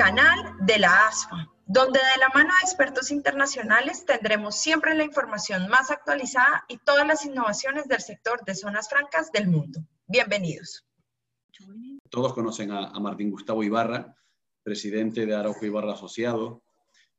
[0.00, 5.68] canal de la ASFA, donde de la mano de expertos internacionales tendremos siempre la información
[5.68, 9.80] más actualizada y todas las innovaciones del sector de zonas francas del mundo.
[10.06, 10.86] Bienvenidos.
[12.08, 14.16] Todos conocen a, Martín Gustavo Ibarra,
[14.62, 16.62] presidente de Araujo Ibarra Asociado,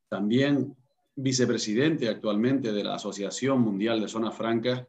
[0.09, 0.75] también
[1.15, 4.87] vicepresidente actualmente de la Asociación Mundial de Zonas Francas,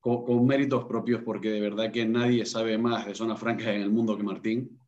[0.00, 3.90] con, méritos propios porque de verdad que nadie sabe más de zonas francas en el
[3.90, 4.81] mundo que Martín.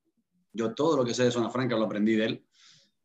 [0.55, 2.45] Yo todo lo que sé de zona franca lo aprendí de él.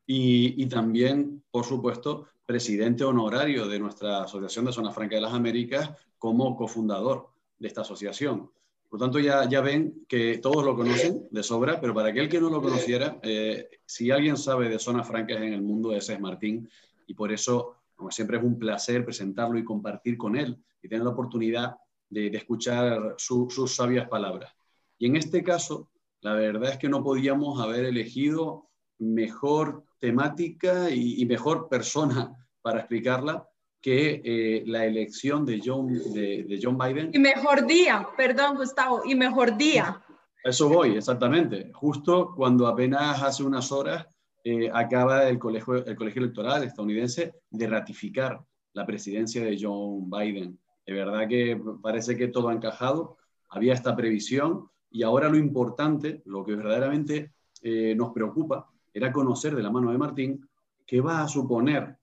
[0.05, 5.33] Y, y, también, por supuesto, presidente honorario de nuestra Asociación de Zonas Francas de las
[5.33, 8.49] Américas como cofundador de esta asociación.
[8.89, 12.41] Por tanto, ya, ya ven que todos lo conocen de sobra, pero para aquel que
[12.41, 16.19] no lo conociera, eh, si alguien sabe de zonas francas en el mundo, ese es
[16.19, 16.67] Martín.
[17.05, 21.03] Y por eso, como siempre, es un placer presentarlo y compartir con él y tener
[21.03, 21.75] la oportunidad
[22.09, 24.51] de, escuchar sus sabias palabras.
[24.97, 25.91] Y en este caso,
[26.21, 33.47] la verdad es que no podíamos haber elegido mejor temática y, mejor persona para explicarla
[33.81, 37.11] que eh, la elección de John, de, John Biden.
[37.13, 40.03] Y mejor día, perdón Gustavo, y mejor día.
[40.43, 41.71] Eso voy, exactamente.
[41.73, 44.05] Justo cuando apenas hace unas horas
[44.43, 48.41] eh, acaba el colegio, el colegio electoral estadounidense de ratificar
[48.73, 50.59] la presidencia de John Biden.
[50.85, 53.17] De verdad que parece que todo ha encajado,
[53.49, 59.55] había esta previsión y ahora lo importante, lo que verdaderamente eh, nos preocupa, era conocer
[59.55, 60.47] de la mano de Martín
[60.85, 61.97] qué va a suponer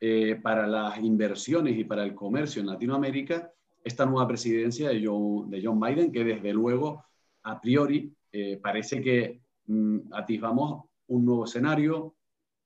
[0.00, 3.52] eh, para las inversiones y para el comercio en Latinoamérica
[3.84, 7.04] esta nueva presidencia de John, de John Biden, que desde luego,
[7.42, 12.14] a priori, eh, parece que mm, atisbamos un nuevo escenario,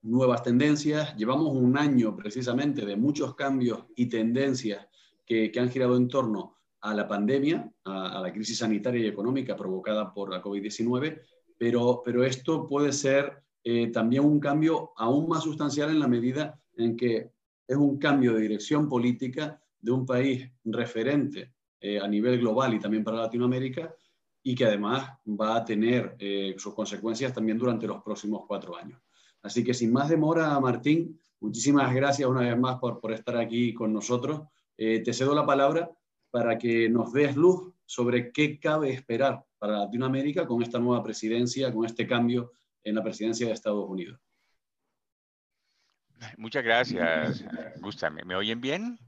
[0.03, 1.17] nuevas tendencias.
[1.17, 4.87] Llevamos un año precisamente de muchos cambios y tendencias
[5.25, 6.56] que, han girado en torno
[6.87, 11.21] a la pandemia, a, la crisis sanitaria y económica provocada por la COVID-19,
[11.59, 16.61] pero, pero esto puede ser eh, también un cambio aún más sustancial en la medida
[16.77, 17.33] en que
[17.67, 22.79] es un cambio de dirección política de un país referente eh, a nivel global y
[22.79, 23.93] también para Latinoamérica
[24.45, 29.01] y que además va a tener eh, sus consecuencias también durante los próximos cuatro años.
[29.43, 33.75] Así que sin más demora, Martín, muchísimas gracias una vez más por, por estar aquí
[33.75, 34.43] con nosotros
[34.77, 35.91] te cedo la palabra
[36.37, 41.73] para que nos des luz sobre qué cabe esperar para Latinoamérica con esta nueva presidencia,
[41.73, 42.53] con este cambio
[42.85, 44.21] en la presidencia de Estados Unidos.
[46.37, 47.43] Muchas gracias,
[47.81, 48.17] Gustavo.
[48.27, 48.99] ¿Me, oyen bien?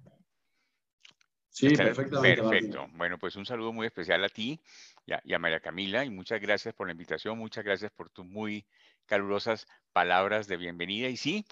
[1.50, 2.40] Sí, perfectamente.
[2.40, 2.86] Perfecto.
[2.94, 4.58] Bueno, pues un saludo muy especial a ti
[5.04, 8.64] y a, María Camila y muchas gracias por la invitación, muchas gracias por tus muy
[9.04, 11.08] calurosas palabras de bienvenida.
[11.08, 11.44] Y sí,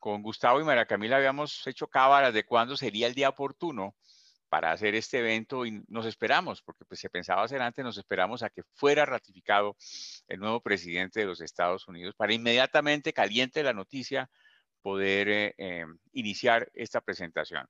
[0.00, 3.94] con Gustavo y María Camila habíamos hecho cábalas de cuándo sería el día oportuno
[4.54, 8.44] para hacer este evento y nos esperamos, porque pues, se pensaba hacer antes, nos esperamos
[8.44, 9.76] a que fuera ratificado
[10.28, 14.30] el nuevo presidente de los Estados Unidos para inmediatamente, caliente la noticia,
[14.80, 17.66] poder eh, em, iniciar esta presentación.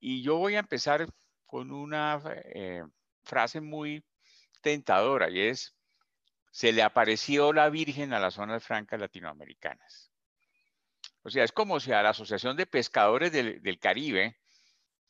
[0.00, 1.06] Y yo voy a empezar
[1.44, 2.22] con una
[2.54, 2.84] eh,
[3.22, 4.02] frase muy
[4.62, 5.76] tentadora y es,
[6.52, 10.10] se le apareció la Virgen a las zonas francas latinoamericanas.
[11.22, 14.38] O sea, es como si a la Asociación de Pescadores del, Caribe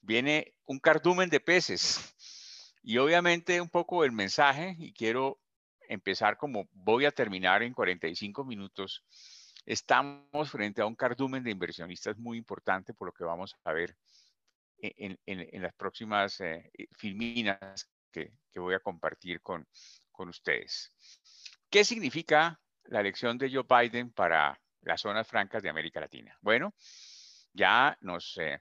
[0.02, 2.14] viene un cardumen de peces.
[2.82, 5.40] Y obviamente un poco el mensaje, y quiero
[5.88, 9.04] empezar como voy a terminar en 45 minutos,
[9.64, 13.96] estamos frente a un cardumen de inversionistas muy importante por lo que vamos a ver
[14.78, 19.66] en, las próximas eh, filminas que, voy a compartir con,
[20.10, 20.92] con ustedes.
[21.70, 26.36] ¿Qué significa la elección de Joe Biden para las zonas francas de América Latina.
[26.40, 26.74] Bueno,
[27.52, 28.60] ya nos, eh,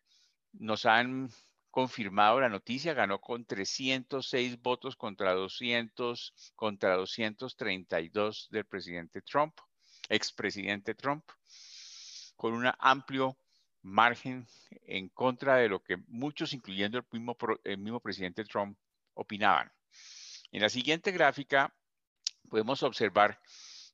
[0.54, 1.30] nos han
[1.72, 9.58] confirmado la noticia, ganó con 306 votos contra 200, contra 232 del presidente Trump,
[10.10, 11.24] expresidente Trump,
[12.36, 13.38] con un amplio
[13.82, 14.46] margen
[14.86, 18.78] en contra de lo que muchos, incluyendo el mismo, el mismo presidente Trump,
[19.14, 19.72] opinaban.
[20.52, 21.74] En la siguiente gráfica
[22.50, 23.40] podemos observar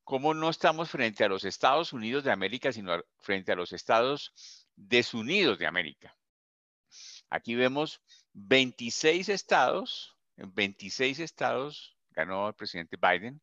[0.04, 4.34] cómo no estamos frente a los Estados Unidos de América, sino frente a los Estados
[4.76, 6.17] desunidos de América.
[7.30, 8.02] Aquí vemos
[8.34, 13.42] 26 estados, en 26 estados ganó el presidente Biden,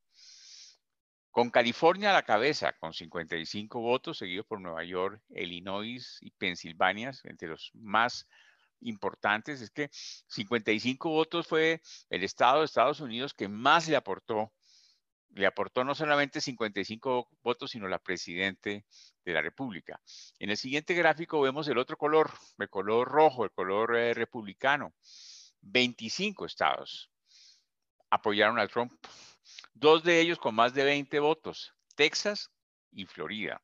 [1.31, 7.11] con California a la cabeza, con 55 votos, seguido por Nueva York, Illinois y Pensilvania,
[7.25, 8.29] entre los más
[8.81, 9.61] importantes.
[9.61, 14.53] Es que 55 votos fue el estado de Estados Unidos que más le aportó
[15.35, 18.85] le aportó no solamente 55 votos, sino la presidente
[19.25, 20.01] de la República.
[20.39, 24.95] En el siguiente gráfico vemos el otro color, el color rojo, el color eh, republicano.
[25.63, 27.11] 25 estados
[28.11, 28.93] apoyaron a Trump,
[29.73, 32.51] dos de ellos con más de 20 votos, Texas
[32.93, 33.61] y Florida.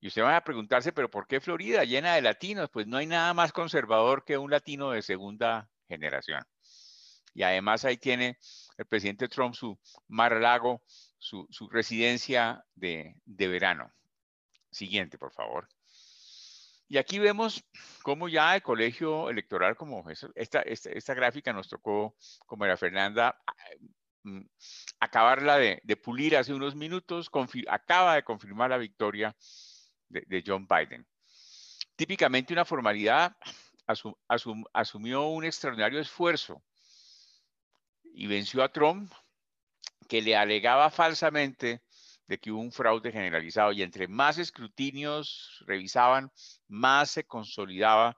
[0.00, 2.68] Y usted va a preguntarse, pero ¿por qué Florida llena de latinos?
[2.70, 6.44] Pues no hay nada más conservador que un latino de segunda generación.
[7.34, 8.38] Y además ahí tiene
[8.78, 9.78] el presidente Trump su
[10.08, 10.82] mar lago,
[11.18, 13.92] su, residencia de, verano.
[14.70, 15.68] Siguiente, por favor.
[16.86, 17.64] Y aquí vemos
[18.02, 20.04] cómo ya el colegio electoral, como
[20.34, 22.16] esta, esta, gráfica nos tocó,
[22.46, 23.40] como era Fernanda,
[24.22, 24.42] mm,
[25.00, 27.30] acabarla de, pulir hace unos minutos,
[27.68, 29.34] acaba de confirmar la victoria
[30.08, 31.06] de, John Biden.
[31.96, 33.36] Típicamente una formalidad
[34.72, 36.62] asumió un extraordinario esfuerzo
[38.14, 39.12] y venció a Trump,
[40.08, 41.82] que le alegaba falsamente
[42.26, 46.30] de que hubo un fraude generalizado y entre más escrutinios revisaban,
[46.68, 48.16] más se consolidaba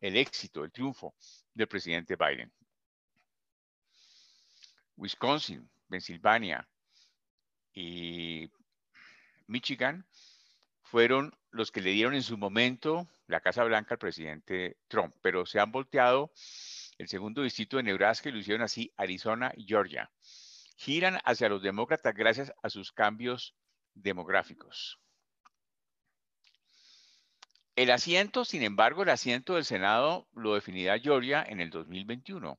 [0.00, 1.14] el éxito, el triunfo
[1.52, 2.52] del presidente Biden.
[4.96, 6.66] Wisconsin, Pensilvania
[7.74, 8.48] y
[9.48, 10.06] Michigan
[10.82, 15.44] fueron los que le dieron en su momento la Casa Blanca al presidente Trump, pero
[15.44, 16.32] se han volteado
[17.04, 20.10] el segundo distrito de Nebraska y lo hicieron así Arizona y Georgia.
[20.76, 23.54] Giran hacia los demócratas gracias a sus cambios
[23.94, 24.98] demográficos.
[27.76, 32.58] El asiento, sin embargo, el asiento del Senado lo definirá Georgia en el 2021.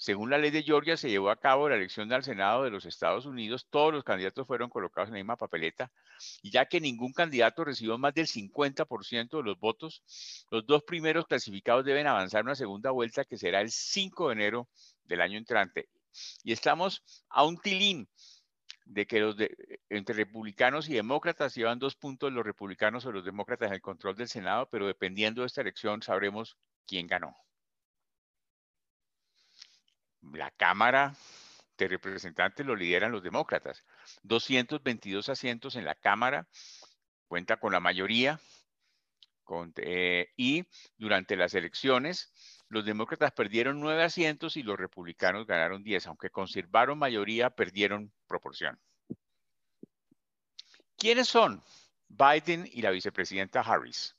[0.00, 2.86] Según la ley de Georgia, se llevó a cabo la elección del Senado de los
[2.86, 3.66] Estados Unidos.
[3.68, 5.90] Todos los candidatos fueron colocados en la misma papeleta.
[6.40, 10.04] Y ya que ningún candidato recibió más del 50% de los votos,
[10.52, 14.68] los dos primeros clasificados deben avanzar una segunda vuelta que será el 5 de enero
[15.02, 15.88] del año entrante.
[16.44, 18.08] Y estamos a un tilín
[18.84, 19.36] de que los
[19.90, 24.14] entre republicanos y demócratas llevan dos puntos los republicanos o los demócratas en el control
[24.14, 26.56] del Senado, pero dependiendo de esta elección sabremos
[26.86, 27.36] quién ganó
[30.22, 31.14] la Cámara
[31.76, 33.84] de Representantes lo lideran los demócratas.
[34.22, 36.48] 222 asientos en la Cámara,
[37.26, 38.40] cuenta con la mayoría.
[39.76, 40.66] Eh, y
[40.98, 42.32] durante las elecciones,
[42.68, 46.06] los demócratas perdieron nueve asientos y los republicanos ganaron 10.
[46.08, 48.78] Aunque conservaron mayoría, perdieron proporción.
[50.98, 51.62] ¿Quiénes son
[52.08, 54.16] Biden y la vicepresidenta Harris?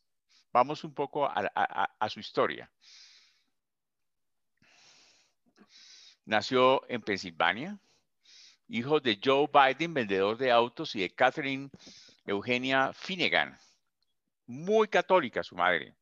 [0.51, 2.71] Vamos un poco a su historia.
[6.29, 7.79] Nació en Pensilvania,
[8.67, 11.71] hijo de Joe Biden, vendedor de autos, y de Catherine
[12.23, 13.57] Eugenia Finnegan,
[14.45, 15.95] muy católica su madre.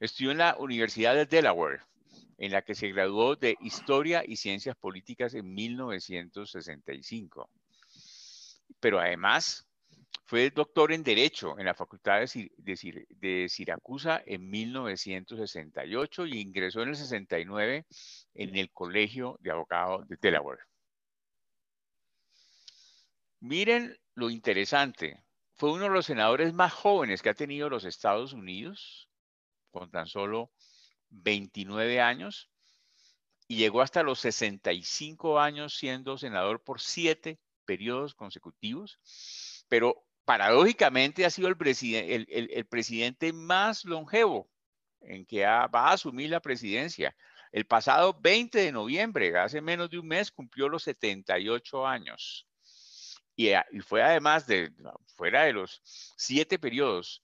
[0.00, 1.80] Estudió en la Universidad de Delaware,
[2.36, 7.48] en la que se graduó de Historia y Ciencias Políticas en 1965.
[8.80, 9.66] Pero además
[10.28, 12.20] fue doctor en Derecho en la Facultad
[12.58, 17.86] de, Siracusa en 1968 y ingresó en el 69
[18.34, 20.60] en el Colegio de Abogados de Delaware.
[23.40, 25.24] Miren lo interesante.
[25.54, 29.08] Fue uno de los senadores más jóvenes que ha tenido los Estados Unidos,
[29.70, 30.52] con tan solo
[31.08, 32.50] 29 años,
[33.46, 39.00] y llegó hasta los 65 años siendo senador por siete periodos consecutivos,
[39.68, 44.46] pero paradójicamente ha sido el, presidente más longevo
[45.00, 47.16] en que va a asumir la presidencia.
[47.50, 52.46] El pasado 20 de noviembre, hace menos de un mes, cumplió los 78 años.
[53.36, 54.70] Y, fue además de,
[55.16, 55.80] fuera de los
[56.18, 57.22] siete periodos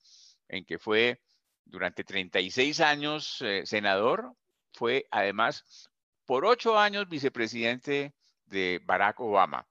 [0.49, 1.20] en que fue
[1.66, 4.34] durante 36 años eh, senador,
[4.73, 5.90] fue además
[6.25, 8.14] por ocho años vicepresidente
[8.46, 9.68] de Barack Obama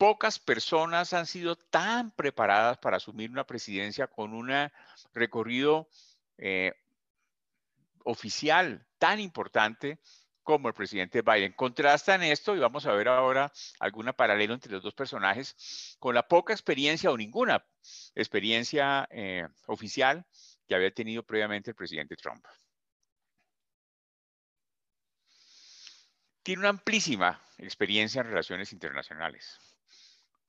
[0.00, 4.50] pocas personas han sido tan preparadas para asumir una presidencia con un
[5.12, 5.90] recorrido
[6.38, 6.72] eh,
[8.04, 9.98] oficial tan importante
[10.42, 11.52] como el presidente Biden.
[11.52, 16.26] Contrastan esto, y vamos a ver ahora alguna paralelo entre los dos personajes, con la
[16.26, 17.62] poca experiencia o ninguna
[18.14, 20.24] experiencia eh, oficial
[20.66, 22.42] que había tenido previamente el presidente Trump.
[26.42, 29.69] Tiene una amplísima experiencia en relaciones internacionales.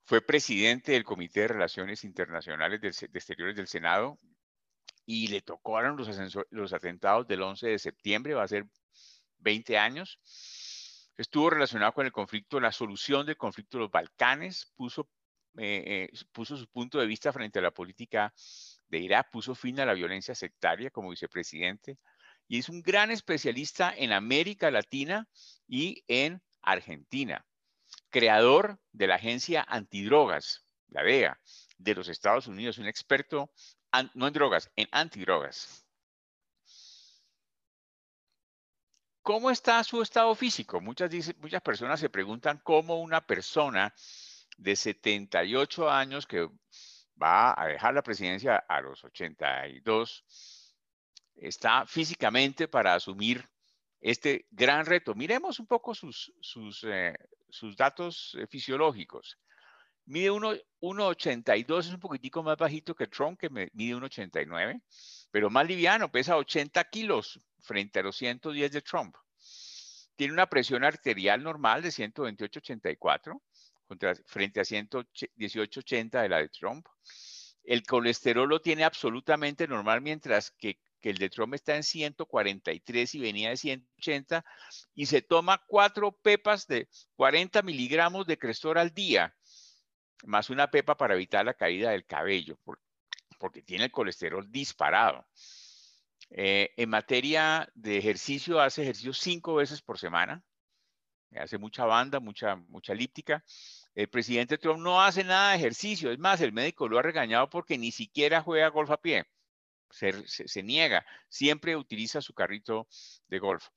[0.06, 4.20] Fue presidente del Comité de Relaciones Internacionales de Exteriores del Senado
[5.06, 6.10] y le tocaron los,
[6.50, 8.66] los atentados del 11 de septiembre, va a ser
[9.40, 10.20] 20 años.
[11.18, 15.10] Estuvo relacionado con el conflicto, la solución del conflicto de los Balcanes, puso,
[15.58, 18.34] eh, eh, puso su punto de vista frente a la política
[18.88, 21.98] de Irak, puso fin a la violencia sectaria como vicepresidente
[22.48, 25.28] y es un gran especialista en América Latina
[25.68, 27.46] y en Argentina
[28.12, 31.40] creador de la agencia antidrogas, la DEA,
[31.78, 33.52] de los Estados Unidos, un experto
[34.14, 35.86] no en drogas, en antidrogas.
[39.24, 40.82] ¿Cómo está su estado físico?
[40.82, 43.94] Muchas, muchas personas se preguntan cómo una persona
[44.58, 46.48] de 78 años que
[47.22, 50.26] va a dejar la presidencia a los 82,
[51.36, 53.48] está físicamente para asumir
[54.00, 55.14] este gran reto.
[55.14, 57.14] Miremos un poco sus, sus, eh,
[57.52, 59.38] sus datos eh, fisiológicos.
[60.06, 64.82] Mide 1,82, es un poquitico más bajito que Trump, que mide 1,89,
[65.30, 69.16] pero más liviano, pesa 80 kilos frente a los 110 de Trump.
[70.16, 73.42] Tiene una presión arterial normal de 128-84
[74.26, 76.86] frente a 118-80 de la de Trump.
[77.64, 80.80] El colesterol lo tiene absolutamente normal, mientras que,
[81.10, 84.46] el de Trump está en 143 y venía de 180,
[84.94, 89.36] y se toma cuatro pepas de 40 miligramos de Crestor al día,
[90.24, 92.58] más una pepa para evitar la caída del cabello,
[93.40, 95.26] porque tiene el colesterol disparado.
[96.30, 100.44] Eh, en materia de ejercicio, hace ejercicio cinco veces por semana,
[101.40, 103.44] hace mucha banda, mucha, mucha elíptica.
[103.94, 106.12] El presidente Trump no hace nada de ejercicio.
[106.12, 109.26] Es más, el médico lo ha regañado porque ni siquiera juega golf a pie.
[109.92, 111.06] Se, niega.
[111.30, 112.88] Siempre utiliza su carrito
[113.28, 113.68] de golf.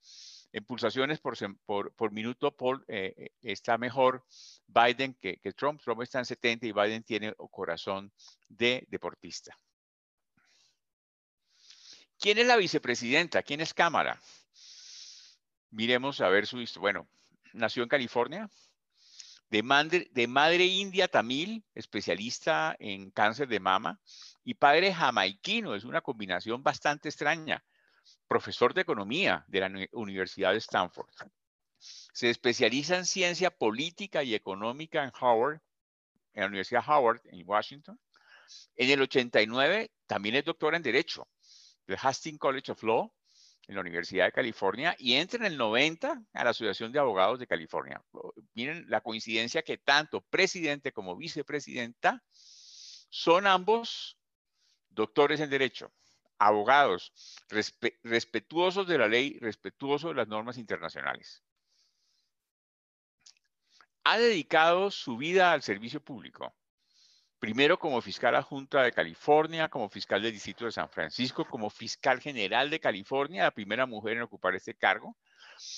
[0.51, 4.25] En pulsaciones por, por, minuto, Paul eh, eh, está mejor
[4.67, 5.81] Biden que, Trump.
[5.83, 8.11] Trump está en 70 y Biden tiene corazón
[8.47, 9.57] de deportista.
[12.17, 13.43] ¿Quién es la vicepresidenta?
[13.43, 14.19] ¿Quién es Cámara?
[15.71, 16.81] Miremos a ver su historia.
[16.81, 17.09] Bueno,
[17.53, 18.49] nació en California,
[19.49, 19.63] de
[20.27, 23.99] madre, india tamil, especialista en cáncer de mama,
[24.45, 27.65] y padre jamaiquino, es una combinación bastante extraña,
[28.27, 31.09] profesor de economía de la Universidad de Stanford.
[31.79, 35.61] Se especializa en ciencia política y económica en Howard,
[36.33, 37.99] en la Universidad Howard, en Washington.
[38.75, 41.27] En el 89 también es doctora en Derecho
[41.87, 43.11] del Hastings College of Law
[43.67, 47.39] en la Universidad de California y entra en el 90 a la Asociación de Abogados
[47.39, 47.99] de California.
[48.53, 52.23] Miren la coincidencia que tanto presidente como vicepresidenta
[53.09, 54.17] son ambos
[54.95, 55.91] doctores en Derecho,
[56.39, 57.13] abogados,
[58.03, 61.43] respetuosos de la ley, respetuosos de las normas internacionales.
[64.03, 66.55] Ha dedicado su vida al servicio público
[67.45, 72.19] primero como fiscal adjunta de California, como fiscal del Distrito de San Francisco, como fiscal
[72.19, 75.15] general de California, la primera mujer en ocupar este cargo,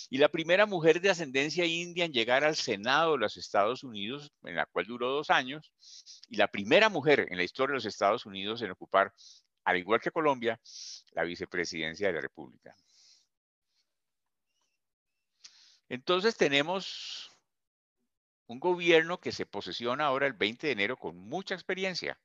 [0.09, 4.31] y la primera mujer de ascendencia india en llegar al Senado de los Estados Unidos,
[4.43, 5.71] en la cual duró dos años,
[6.29, 9.13] y la primera mujer en la historia de los Estados Unidos en ocupar,
[9.63, 10.59] al igual que Colombia,
[11.11, 12.75] la vicepresidencia de la República.
[15.89, 17.31] Entonces tenemos
[18.47, 22.19] un gobierno que se posesiona ahora el 20 de enero con mucha experiencia.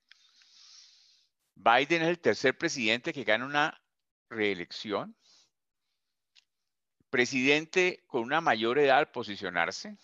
[1.55, 3.81] Biden es el tercer presidente que gana una
[4.29, 5.15] reelección.
[7.13, 9.95] Presidente con una mayor edad al posicionarse.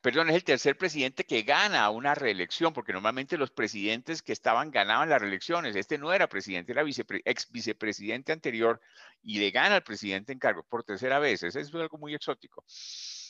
[0.00, 4.70] Perdón, es el tercer presidente que gana una reelección, porque normalmente los presidentes que estaban
[4.70, 5.76] ganaban las reelecciones.
[5.76, 6.82] Este no era presidente, era
[7.22, 8.80] ex vicepresidente anterior
[9.22, 11.42] y le gana al presidente en cargo por tercera vez.
[11.42, 12.64] Eso es algo muy exótico.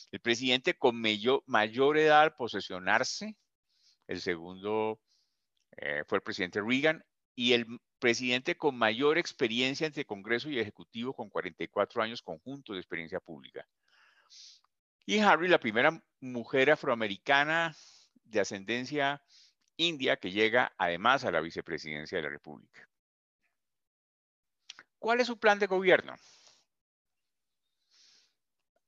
[0.09, 3.35] El presidente con mayor, edad al posesionarse,
[4.07, 5.01] el segundo
[5.75, 7.03] eh, fue el presidente Reagan,
[7.35, 7.65] y el
[7.99, 13.67] presidente con mayor experiencia entre Congreso y Ejecutivo, con 44 años conjunto de experiencia pública.
[15.05, 17.75] Y Harry, la primera mujer afroamericana
[18.23, 19.21] de ascendencia
[19.75, 22.87] india que llega además a la vicepresidencia de la República.
[24.97, 26.15] ¿Cuál es su plan de gobierno?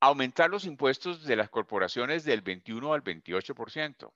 [0.02, 4.12] aumentar los impuestos de las corporaciones del 21 al 28%.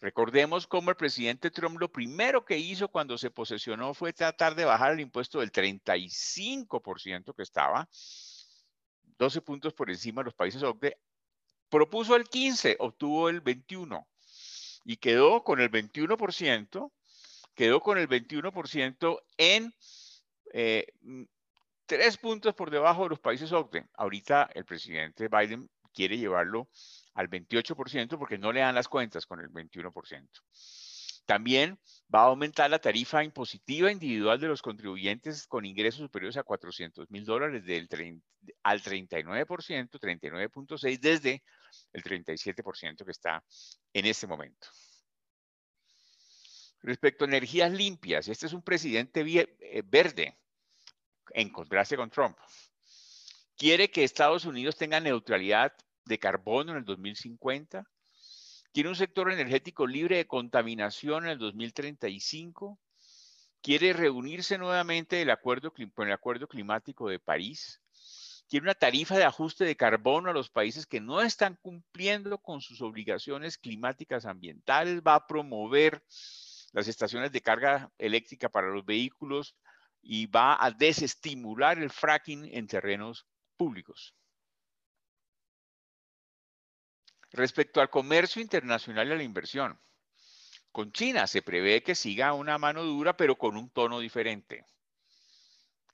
[0.00, 4.66] Recordemos cómo el presidente Trump lo primero que hizo cuando se posesionó fue tratar de
[4.66, 7.88] bajar el impuesto del 35% que estaba,
[9.18, 10.98] 12 puntos por encima de los países OCDE.
[11.70, 14.06] Propuso el 15, obtuvo el 21
[14.84, 16.92] y quedó con el 21%,
[17.54, 19.74] quedó con el 21% en
[20.52, 20.86] eh,
[21.86, 23.88] tres puntos por debajo de los países OCDE.
[23.94, 26.68] Ahorita el presidente Biden quiere llevarlo
[27.14, 30.28] al 28% porque no le dan las cuentas con el 21%.
[31.24, 31.80] También
[32.14, 37.10] va a aumentar la tarifa impositiva individual de los contribuyentes con ingresos superiores a 400
[37.10, 37.88] mil dólares del
[38.62, 39.46] al 39%,
[39.98, 41.42] 39.6 desde
[41.92, 43.42] el 37% que está
[43.92, 44.68] en este momento.
[46.82, 50.38] Respecto a energías limpias, este es un presidente eh, verde,
[51.30, 52.36] en contraste con Trump.
[53.56, 55.72] Quiere que Estados Unidos tenga neutralidad
[56.06, 57.86] de carbono en el 2050.
[58.72, 62.78] Quiere un sector energético libre de contaminación en el 2035.
[63.60, 65.24] Quiere reunirse nuevamente
[65.94, 67.80] con el Acuerdo Climático de París.
[68.48, 72.60] quiere una tarifa de ajuste de carbono a los países que no están cumpliendo con
[72.60, 76.04] sus obligaciones climáticas ambientales, va a promover
[76.72, 79.56] las estaciones de carga eléctrica para los vehículos
[80.00, 84.14] y va a desestimular el fracking en terrenos públicos.
[87.36, 89.78] Respecto al comercio internacional y a la inversión,
[90.72, 94.64] con China se prevé que siga una mano dura, pero con un tono diferente.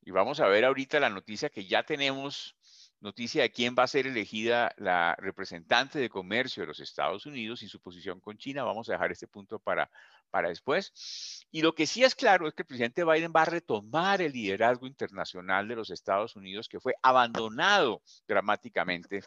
[0.03, 2.55] Y vamos a ver ahorita la noticia que ya tenemos,
[3.01, 7.65] noticia de quién va a ser elegida la representante de comercio de los Estados Unidos
[7.65, 8.63] y su posición con China.
[8.63, 9.91] Vamos a dejar este punto para,
[10.31, 11.45] para después.
[11.51, 14.31] Y lo que sí es claro es que el presidente Biden va a retomar el
[14.31, 19.25] liderazgo internacional de los Estados Unidos que fue abandonado dramáticamente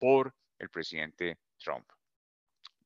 [0.00, 1.86] por el presidente Trump.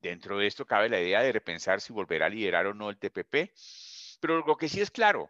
[0.01, 2.97] Dentro de esto cabe la idea de repensar si volverá a liderar o no el
[2.97, 3.53] TPP,
[4.19, 5.29] pero lo que sí es claro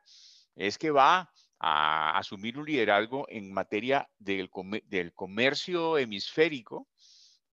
[0.56, 4.50] es que va a asumir un liderazgo en materia del,
[4.86, 6.88] del comercio hemisférico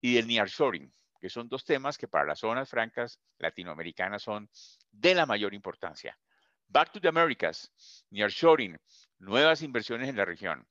[0.00, 4.49] y del nearshoring, que son dos temas que para las zonas francas latinoamericanas son
[4.90, 6.18] de la mayor importancia.
[6.68, 7.73] Back to the Americas,
[8.11, 8.78] nearshoring,
[9.18, 10.66] nuevas inversiones en la región,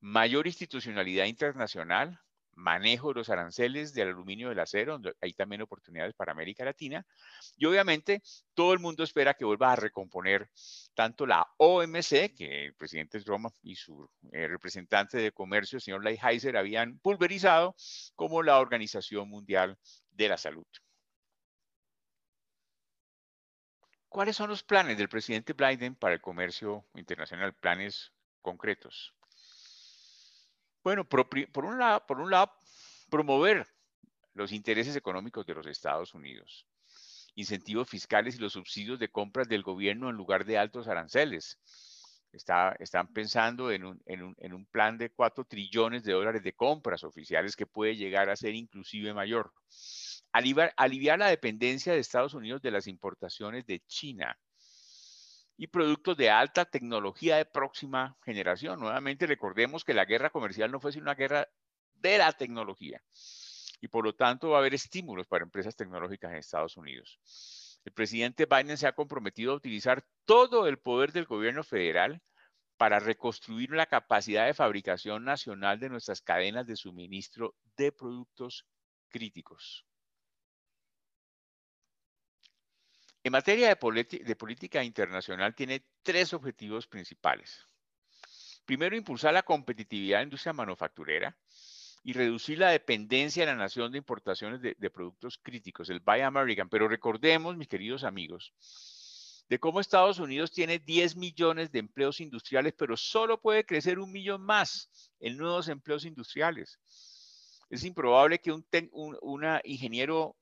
[0.00, 2.20] mayor institucionalidad internacional,
[2.58, 6.64] manejo de los aranceles del aluminio y del acero, donde hay también oportunidades para América
[6.64, 7.06] Latina.
[7.56, 8.22] Y obviamente
[8.54, 10.50] todo el mundo espera que vuelva a recomponer
[10.94, 16.04] tanto la OMC, que el presidente Trump y su eh, representante de comercio, el señor
[16.04, 17.76] Lighthizer, habían pulverizado,
[18.14, 19.78] como la Organización Mundial
[20.10, 20.66] de la Salud.
[24.08, 27.54] ¿Cuáles son los planes del presidente Biden para el comercio internacional?
[27.54, 29.14] Planes concretos.
[30.82, 31.26] Bueno, por,
[31.64, 32.52] un lado, por un lado,
[33.10, 33.66] promover
[34.34, 36.66] los intereses económicos de los Estados Unidos,
[37.34, 41.58] incentivos fiscales y los subsidios de compras del gobierno en lugar de altos aranceles.
[42.32, 47.66] Está, están pensando en un, plan de 4 trillones de dólares de compras oficiales que
[47.66, 49.52] puede llegar a ser inclusive mayor.
[50.32, 54.38] Aliviar, aliviar la dependencia de Estados Unidos de las importaciones de China
[55.58, 58.78] y productos de alta tecnología de próxima generación.
[58.78, 61.48] Nuevamente recordemos que la guerra comercial no fue sino una guerra
[61.94, 63.02] de la tecnología
[63.80, 67.18] y por lo tanto va a haber estímulos para empresas tecnológicas en Estados Unidos.
[67.84, 72.22] El presidente Biden se ha comprometido a utilizar todo el poder del gobierno federal
[72.76, 78.64] para reconstruir la capacidad de fabricación nacional de nuestras cadenas de suministro de productos
[79.08, 79.87] críticos.
[83.28, 87.62] En materia de, política internacional tiene tres objetivos principales.
[88.64, 91.36] Primero, impulsar la competitividad de la industria manufacturera
[92.02, 96.22] y reducir la dependencia de la nación de importaciones de, de, productos críticos, el Buy
[96.22, 96.70] American.
[96.70, 98.54] Pero recordemos, mis queridos amigos,
[99.46, 104.10] de cómo Estados Unidos tiene 10 millones de empleos industriales, pero solo puede crecer un
[104.10, 104.88] millón más
[105.20, 106.80] en nuevos empleos industriales.
[107.68, 110.34] Es improbable que un, un una ingeniero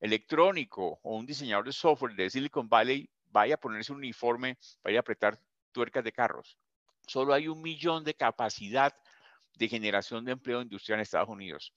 [0.00, 4.98] electrónico o un diseñador de software de Silicon Valley vaya a ponerse un uniforme, vaya
[4.98, 5.38] a apretar
[5.72, 6.58] tuercas de carros.
[7.06, 8.94] Solo hay un millón de capacidad
[9.54, 11.72] de generación de empleo industrial en Estados Unidos.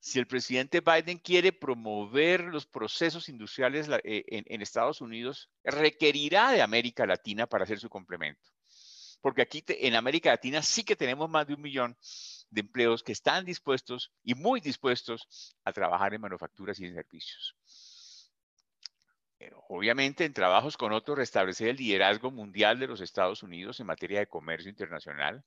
[0.00, 6.62] Si el presidente Biden quiere promover los procesos industriales eh, en, Estados Unidos, requerirá de
[6.62, 8.48] América Latina para hacer su complemento.
[9.20, 11.98] Porque aquí en América Latina sí que tenemos más de un millón
[12.50, 17.56] de empleos que están dispuestos y muy dispuestos a trabajar en manufacturas y en servicios.
[19.68, 24.18] Obviamente, en trabajos con otros, restablecer el liderazgo mundial de los Estados Unidos en materia
[24.18, 25.42] de comercio internacional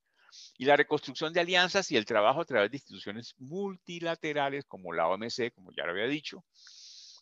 [0.58, 5.08] y la reconstrucción de alianzas y el trabajo a través de instituciones multilaterales como la
[5.08, 6.44] OMC, como ya lo había dicho,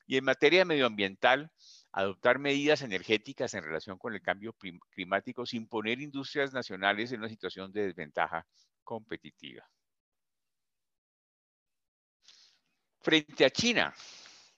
[0.07, 1.51] y en materia medioambiental,
[1.91, 4.55] adoptar medidas energéticas en relación con el cambio
[4.91, 8.47] climático sin poner industrias nacionales en una situación de desventaja
[8.83, 9.67] competitiva.
[12.99, 13.93] Frente a China,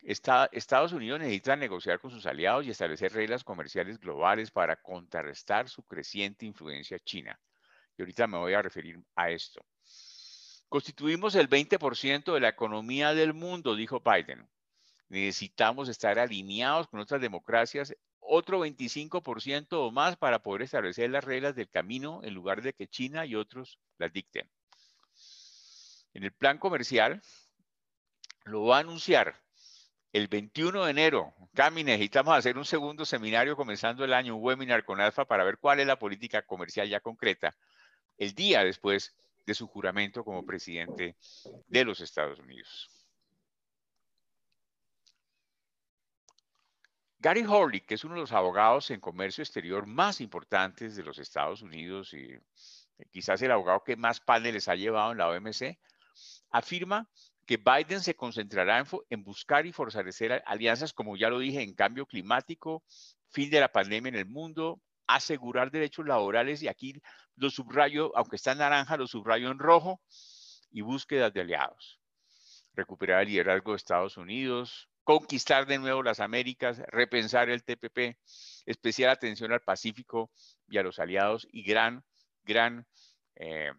[0.01, 5.83] Estados Unidos necesita negociar con sus aliados y establecer reglas comerciales globales para contrarrestar su
[5.83, 7.39] creciente influencia china.
[7.97, 9.65] Y ahorita me voy a referir a esto.
[10.67, 14.49] Constituimos el 20% de la economía del mundo, dijo Biden.
[15.07, 17.95] Necesitamos estar alineados con otras democracias
[18.27, 22.87] otro 25% o más para poder establecer las reglas del camino en lugar de que
[22.87, 24.49] China y otros las dicten.
[26.13, 27.21] En el plan comercial
[28.45, 29.41] lo va a anunciar
[30.11, 31.33] el 21 de enero.
[31.55, 35.57] Cami, necesitamos hacer un segundo seminario comenzando el año, un webinar con Alfa para ver
[35.57, 37.55] cuál es la política comercial ya concreta,
[38.17, 41.15] el día después de su juramento como presidente
[41.67, 42.92] de los Estados Unidos.
[47.23, 51.19] Gary Horley, que es uno de los abogados en comercio exterior más importantes de los
[51.19, 52.37] Estados Unidos y
[53.11, 55.79] quizás el abogado que más paneles ha llevado en la OMC,
[56.51, 57.09] afirma
[57.45, 62.05] que Biden se concentrará en, buscar y fortalecer alianzas, como ya lo dije, en cambio
[62.05, 62.83] climático,
[63.29, 67.01] fin de la pandemia en el mundo, asegurar derechos laborales, y aquí
[67.37, 70.01] lo subrayo, aunque está en naranja, lo subrayo en rojo,
[70.71, 72.01] y búsquedas de aliados.
[72.73, 78.17] Recuperar el liderazgo de Estados Unidos, conquistar de nuevo las Américas, repensar el TPP,
[78.65, 80.31] especial atención al Pacífico
[80.67, 82.03] y a los aliados, y gran,
[82.43, 82.87] gran
[83.35, 83.71] eh,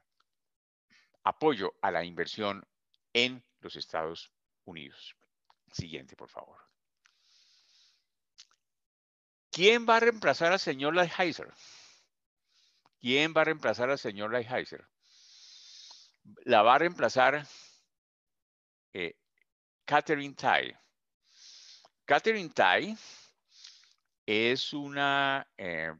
[1.23, 2.67] apoyo a la inversión
[3.13, 4.33] en los Estados
[4.65, 5.17] Unidos.
[5.73, 6.59] Siguiente, por favor.
[9.51, 11.53] ¿Quién va a reemplazar al señor Lighthizer?
[13.01, 14.87] ¿Quién va a reemplazar al señor Lighthizer?
[16.45, 17.47] La va a reemplazar
[18.93, 19.17] eh,
[19.85, 20.77] Catherine Tai.
[22.07, 22.97] Catherine Tai
[24.27, 25.93] es una eh,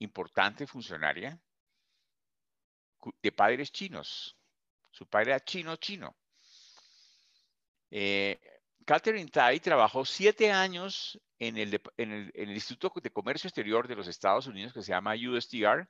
[0.00, 1.38] importante funcionaria
[3.22, 4.36] de padres chinos.
[4.90, 6.16] Su padre era chino chino.
[7.90, 8.40] Eh,
[8.84, 14.72] Catherine Tai trabajó siete años en el, Instituto de Comercio Exterior de los Estados Unidos,
[14.72, 15.88] que se llama USTR,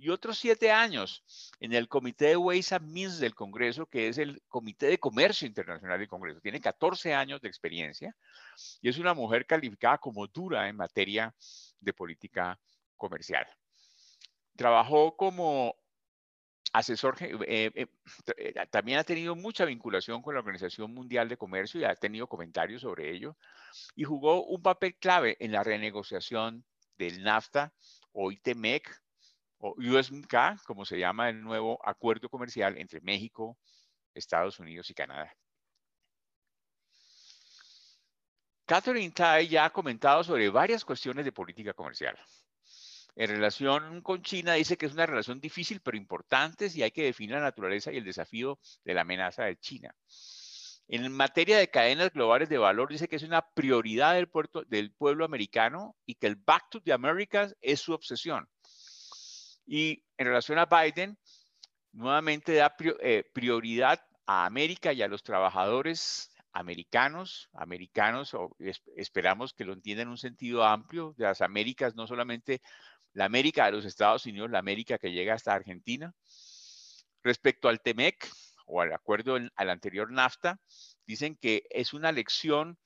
[0.00, 1.22] y otros siete años
[1.60, 5.46] en el Comité de Ways and Means del Congreso, que es el Comité de Comercio
[5.46, 6.40] Internacional del Congreso.
[6.40, 8.16] Tiene 14 años de experiencia
[8.80, 11.34] y es una mujer calificada como dura en materia
[11.78, 12.58] de política
[12.96, 13.46] comercial.
[14.56, 15.76] Trabajó como
[16.72, 17.86] asesor, eh, eh,
[18.36, 22.26] eh, también ha tenido mucha vinculación con la Organización Mundial de Comercio y ha tenido
[22.26, 23.36] comentarios sobre ello,
[23.94, 26.64] y jugó un papel clave en la renegociación
[26.96, 27.72] del NAFTA
[28.12, 29.00] o ITMEC
[29.60, 33.56] o USMK, como se llama el nuevo acuerdo comercial entre México,
[34.14, 35.32] Estados Unidos y Canadá.
[38.66, 42.16] Catherine Tai ya ha comentado sobre varias cuestiones de política comercial
[43.16, 47.04] en relación con China dice que es una relación difícil pero importante y hay que
[47.04, 49.94] definir la naturaleza y el desafío de la amenaza de China.
[50.88, 54.28] En materia de cadenas globales de valor dice que es una prioridad del,
[54.68, 58.48] del pueblo americano y que el Back to the Americas es su obsesión.
[59.66, 61.18] Y en relación a Biden,
[61.92, 68.36] nuevamente da eh, prioridad a América y a los trabajadores americanos, americanos,
[68.96, 72.60] esperamos que lo entiendan en un sentido amplio, de las Américas, no solamente
[73.12, 76.12] la América de los Estados Unidos, la América que llega hasta Argentina.
[77.22, 78.28] Respecto al TEMEC
[78.66, 80.58] o al acuerdo al anterior NAFTA,
[81.06, 82.78] dicen que es una lección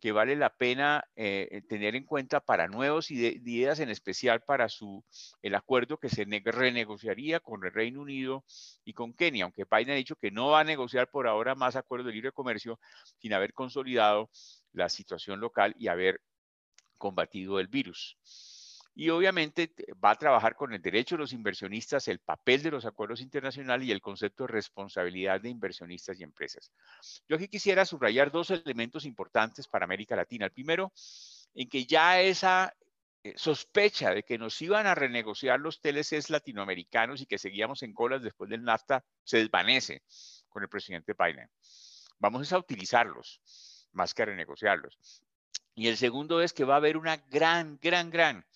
[0.00, 5.04] que vale la pena eh, tener en cuenta para nuevos ideas, en especial para su,
[5.42, 8.44] el acuerdo que se renegociaría con el Reino Unido
[8.84, 11.76] y con Kenia, aunque Biden ha dicho que no va a negociar por ahora más
[11.76, 12.78] acuerdos de libre comercio
[13.18, 14.30] sin haber consolidado
[14.72, 16.20] la situación local y haber
[16.98, 18.16] combatido el virus.
[18.98, 22.86] Y obviamente va a trabajar con el derecho de los inversionistas, el papel de los
[22.86, 26.72] acuerdos internacionales y el concepto de responsabilidad de inversionistas y empresas.
[27.28, 30.46] Yo aquí quisiera subrayar dos elementos importantes para América Latina.
[30.46, 30.94] El primero,
[31.54, 32.74] en que ya esa
[33.22, 37.92] eh, sospecha de que nos iban a renegociar los TLCs latinoamericanos y que seguíamos en
[37.92, 40.04] colas después del NAFTA se desvanece
[40.48, 41.50] con el presidente Biden.
[42.18, 43.42] Vamos a utilizarlos
[43.92, 44.98] más que a renegociarlos.
[45.74, 48.46] Y el segundo es que va a haber una gran, gran, gran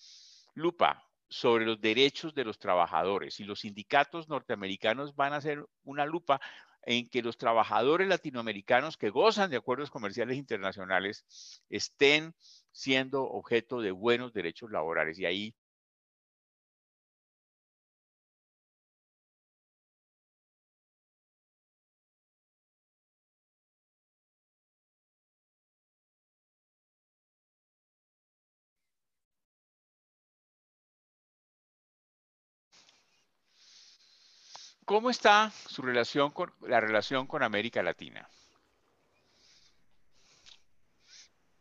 [0.53, 6.05] lupa sobre los derechos de los trabajadores y los sindicatos norteamericanos van a hacer una
[6.05, 6.41] lupa
[6.83, 11.25] en que los trabajadores latinoamericanos que gozan de acuerdos comerciales internacionales
[11.69, 12.33] estén
[12.71, 15.19] siendo objeto de buenos derechos laborales.
[15.19, 15.55] Y ahí
[34.85, 38.27] ¿Cómo está su relación con la relación con América Latina?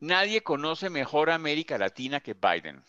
[0.00, 2.82] Nadie conoce mejor a América Latina que Biden.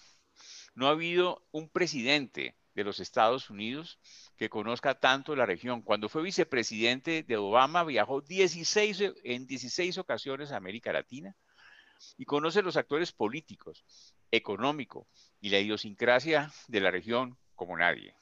[0.74, 4.00] No ha habido un presidente de los Estados Unidos
[4.38, 5.82] que conozca tanto la región.
[5.82, 11.36] Cuando fue vicepresidente de Obama, viajó 16, en 16 ocasiones a América Latina
[12.18, 13.84] y conoce los actores políticos,
[14.32, 15.06] económicos
[15.42, 18.16] y la idiosincrasia de la región como nadie.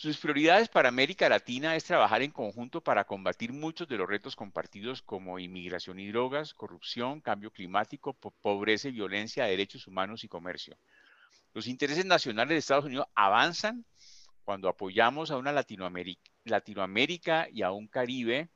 [0.00, 4.34] Sus prioridades para América Latina es trabajar en conjunto para combatir muchos de los retos
[4.34, 10.78] compartidos como inmigración y drogas, corrupción, cambio climático, pobreza y violencia, derechos humanos y comercio.
[11.52, 13.84] Los intereses nacionales de Estados Unidos avanzan
[14.42, 18.48] cuando apoyamos a una Latinoamérica, Latinoamérica y a un Caribe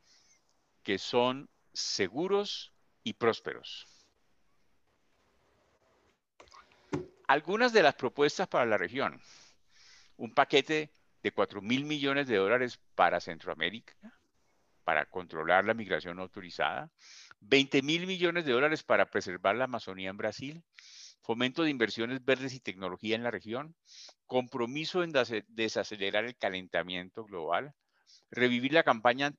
[0.82, 3.86] que son seguros y prósperos.
[7.28, 9.20] Algunas de las propuestas para la región.
[10.16, 10.90] Un paquete
[11.24, 13.94] de 4 mil millones de dólares para Centroamérica,
[14.84, 16.90] para controlar la migración autorizada.
[17.40, 20.62] 20 mil millones de dólares para preservar la Amazonía en Brasil.
[21.22, 23.74] Fomento de inversiones verdes y tecnología en la región.
[24.26, 25.12] Compromiso en
[25.48, 27.74] desacelerar el calentamiento global
[28.30, 29.32] revivir la campaña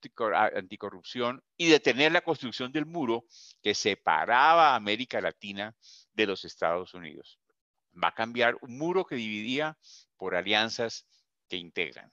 [0.56, 3.26] anticorrupción y detener la construcción del muro
[3.62, 5.76] que separaba a América Latina
[6.14, 7.40] de los Estados Unidos.
[8.02, 9.78] Va a cambiar un muro que dividía
[10.18, 11.06] por alianzas
[11.48, 12.12] que integran.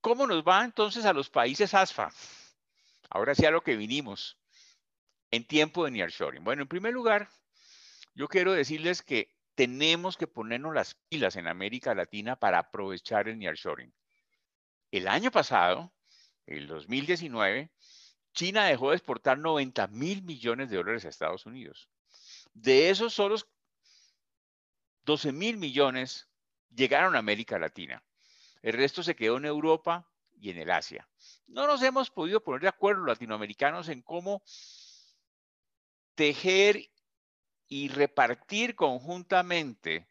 [0.00, 2.10] ¿Cómo nos va entonces a los países ASFA?
[3.10, 4.38] Ahora sí a lo que vinimos
[5.30, 6.42] en tiempo de nearshoring.
[6.42, 7.28] Bueno, en primer lugar,
[8.14, 13.38] yo quiero decirles que tenemos que ponernos las pilas en América Latina para aprovechar el
[13.38, 13.92] nearshoring.
[14.90, 15.92] El año pasado,
[16.46, 17.70] el 2019,
[18.32, 21.90] China dejó de exportar 90 mil millones de dólares a Estados Unidos.
[22.54, 23.48] De esos solos
[25.10, 26.28] 12 mil millones
[26.72, 28.00] llegaron a América Latina.
[28.62, 31.08] El resto se quedó en Europa y en el Asia.
[31.48, 34.40] No nos hemos podido poner de acuerdo latinoamericanos en cómo
[36.14, 36.88] tejer
[37.66, 40.06] y repartir conjuntamente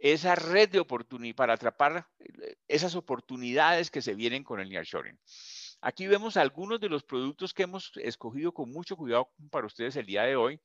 [0.00, 5.16] esa red de oportunidades para atrapar eh, esas oportunidades que se vienen con el nearshoring.
[5.80, 10.06] Aquí vemos algunos de los productos que hemos escogido con mucho cuidado para ustedes el
[10.06, 10.60] día de hoy,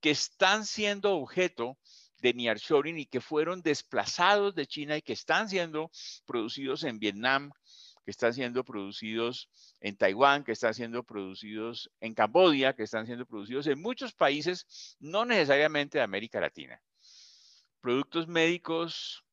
[0.00, 1.76] que están siendo objeto
[2.20, 5.90] de nearshoring y que fueron desplazados de China y que están siendo
[6.26, 7.50] producidos en Vietnam,
[8.04, 9.48] que están siendo producidos
[9.80, 14.96] en Taiwán, que están siendo producidos en Camboya, que están siendo producidos en muchos países,
[15.00, 16.80] no necesariamente de América Latina.
[17.80, 19.24] Productos médicos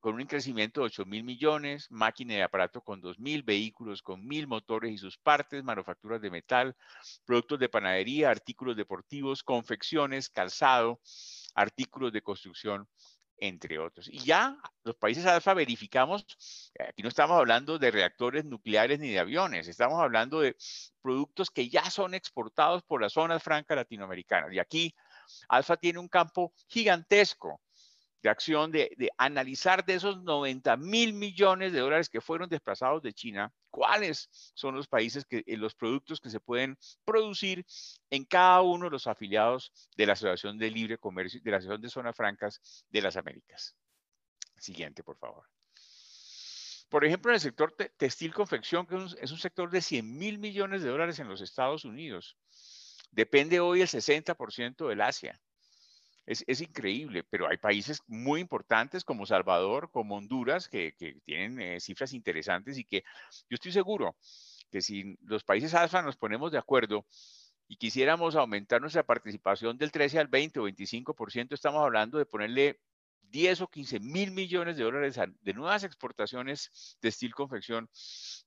[0.00, 4.26] con un crecimiento de 8 mil millones, máquina de aparato con 2 mil, vehículos con
[4.26, 6.74] mil, motores y sus partes, manufacturas de metal,
[7.26, 11.00] productos de panadería, artículos deportivos, confecciones, calzado,
[11.54, 12.88] artículos de construcción
[13.40, 14.08] entre otros.
[14.08, 16.26] Y ya los países alfa verificamos,
[16.78, 20.56] aquí no estamos hablando de reactores nucleares ni de aviones, estamos hablando de
[21.02, 24.52] productos que ya son exportados por las zonas francas latinoamericanas.
[24.52, 24.94] Y aquí
[25.48, 27.60] alfa tiene un campo gigantesco
[28.22, 33.12] de acción de, analizar de esos 90 mil millones de dólares que fueron desplazados de
[33.12, 37.64] China, cuáles son los países que eh, los productos que se pueden producir
[38.10, 41.80] en cada uno de los afiliados de la Asociación de Libre Comercio, de la Asociación
[41.80, 43.74] de Zonas Francas de las Américas.
[44.58, 45.46] Siguiente, por favor.
[46.90, 50.82] Por ejemplo, en el sector textil confección, que es un sector de 100 mil millones
[50.82, 52.36] de dólares en los Estados Unidos,
[53.12, 55.40] depende hoy el 60% del Asia.
[56.30, 62.12] Es, increíble, pero hay países muy importantes como Salvador, como Honduras, que, tienen eh, cifras
[62.12, 63.02] interesantes y que
[63.48, 64.14] yo estoy seguro
[64.70, 67.04] que si los países alfa nos ponemos de acuerdo
[67.66, 72.78] y quisiéramos aumentar nuestra participación del 13 al 20 o 25%, estamos hablando de ponerle
[73.22, 77.90] 10 o 15 mil millones de dólares de nuevas exportaciones de steel confección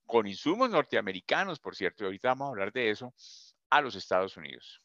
[0.06, 3.14] con insumos norteamericanos, por cierto, y ahorita vamos a hablar de eso,
[3.70, 4.83] a los Estados Unidos.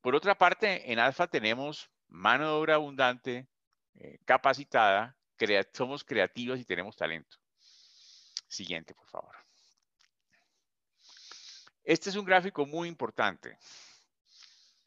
[0.00, 3.48] Por otra parte, en Alfa tenemos mano de obra abundante,
[3.94, 5.16] eh, capacitada,
[5.72, 7.36] somos creativos y tenemos talento.
[8.48, 9.36] Siguiente, por favor.
[11.84, 13.58] Este es un gráfico muy importante.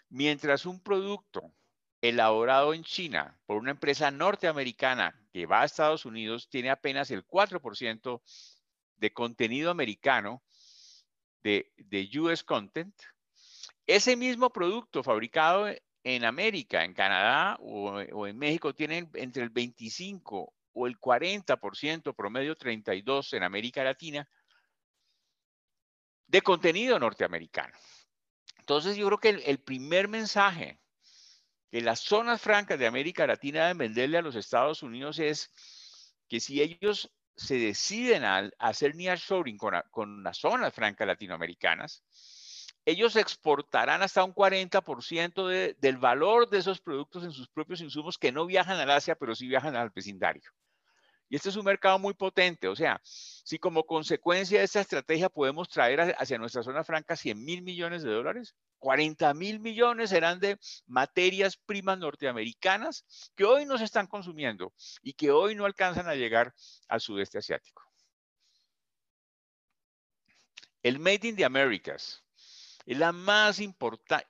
[0.09, 1.53] Mientras un producto
[2.01, 7.25] elaborado en China por una empresa norteamericana que va a Estados Unidos tiene apenas el
[7.25, 8.21] 4%
[8.97, 10.43] de contenido americano
[11.41, 12.93] de, de US content,
[13.87, 15.67] ese mismo producto fabricado
[16.03, 22.55] en América, en Canadá o, en México tienen entre el 25 o el 40%, promedio
[22.55, 24.27] 32 en América Latina,
[26.27, 27.77] de contenido norteamericano.
[28.59, 30.79] Entonces yo creo que el, primer mensaje
[31.69, 35.51] que las zonas francas de América Latina deben venderle a los Estados Unidos es
[36.27, 42.03] que si ellos se deciden a, hacer nearshoring con, con las zonas francas latinoamericanas,
[42.85, 48.31] ellos exportarán hasta un 40% del valor de esos productos en sus propios insumos que
[48.31, 50.51] no viajan al Asia, pero sí viajan al vecindario.
[51.29, 55.29] Y este es un mercado muy potente, o sea, si como consecuencia de esta estrategia
[55.29, 60.39] podemos traer hacia nuestra zona franca 100 mil millones de dólares, 40 mil millones serán
[60.39, 66.07] de materias primas norteamericanas que hoy no se están consumiendo y que hoy no alcanzan
[66.07, 66.53] a llegar
[66.89, 67.81] al sudeste asiático.
[70.83, 72.23] El Made in the Americas
[72.85, 74.27] es la más importante,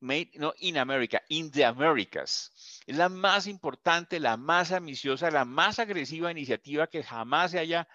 [0.00, 2.52] no in America, in the Americas.
[2.86, 7.88] Es la más importante, la más ambiciosa, la más agresiva iniciativa que jamás se haya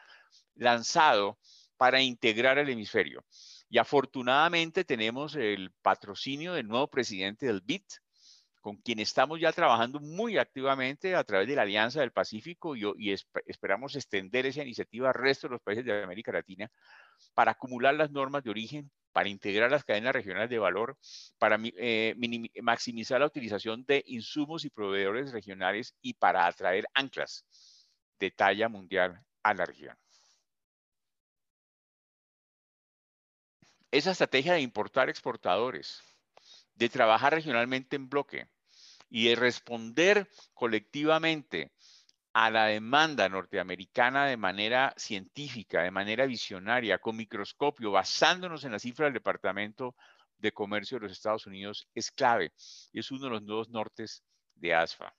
[0.55, 1.39] lanzado
[1.77, 3.23] para integrar el hemisferio.
[3.69, 7.85] Y afortunadamente tenemos el patrocinio del nuevo presidente del BIT,
[8.59, 13.11] con quien estamos ya trabajando muy activamente a través de la Alianza del Pacífico y,
[13.47, 16.69] esperamos extender esa iniciativa al resto de los países de América Latina
[17.33, 20.97] para acumular las normas de origen, para integrar las cadenas regionales de valor,
[21.37, 22.15] para eh,
[22.61, 27.45] maximizar la utilización de insumos y proveedores regionales y para atraer anclas
[28.19, 29.97] de talla mundial a la región.
[33.91, 36.01] Esa estrategia de importar exportadores,
[36.75, 38.47] de trabajar regionalmente en bloque
[39.09, 41.71] y de responder colectivamente
[42.33, 48.83] a la demanda norteamericana de manera científica, de manera visionaria, con microscopio, basándonos en las
[48.83, 49.95] cifras del Departamento
[50.37, 52.53] de Comercio de los Estados Unidos, es clave
[52.91, 54.23] y es uno de los nuevos nortes
[54.55, 55.13] de ASFA.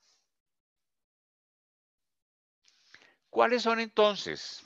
[3.29, 4.63] ¿Cuáles son entonces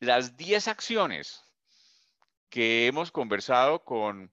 [0.00, 1.44] las 10 acciones
[2.48, 4.32] que hemos conversado con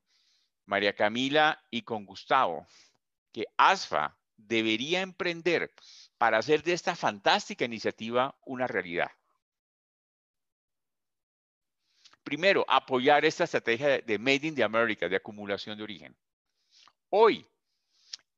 [0.65, 2.67] María Camila y con Gustavo,
[3.32, 5.73] que ASFA debería emprender
[6.17, 9.12] para hacer de esta fantástica iniciativa una realidad.
[12.23, 16.17] Primero, apoyar esta estrategia de Made in the America, de acumulación de origen.
[17.10, 17.45] Hoy,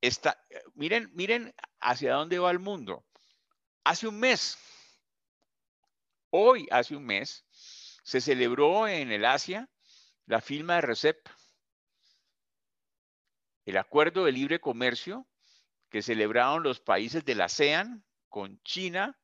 [0.01, 0.37] está,
[0.73, 3.05] miren, miren hacia dónde va el mundo.
[3.83, 4.57] Hace un mes,
[6.31, 7.45] hoy hace un mes,
[8.03, 9.69] se celebró en el Asia
[10.25, 11.29] la firma de RECEP,
[13.65, 15.25] el acuerdo de libre comercio
[15.89, 19.17] que celebraron los países de la ASEAN con China,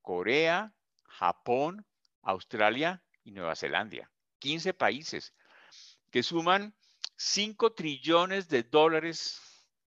[0.00, 1.86] Corea, Japón,
[2.22, 4.10] Australia y Nueva Zelanda.
[4.38, 5.34] 15 países
[6.10, 6.74] que suman
[7.16, 9.40] 5 trillones de dólares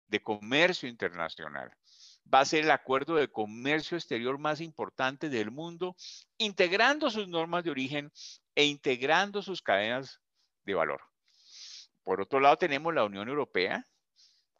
[0.07, 1.71] de comercio internacional
[2.31, 5.95] va a ser el acuerdo de comercio exterior más importante del mundo,
[6.37, 8.11] integrando sus normas de origen
[8.55, 10.21] e integrando sus cadenas
[10.63, 11.01] de valor.
[12.03, 13.85] Por otro lado, tenemos la Unión Europea,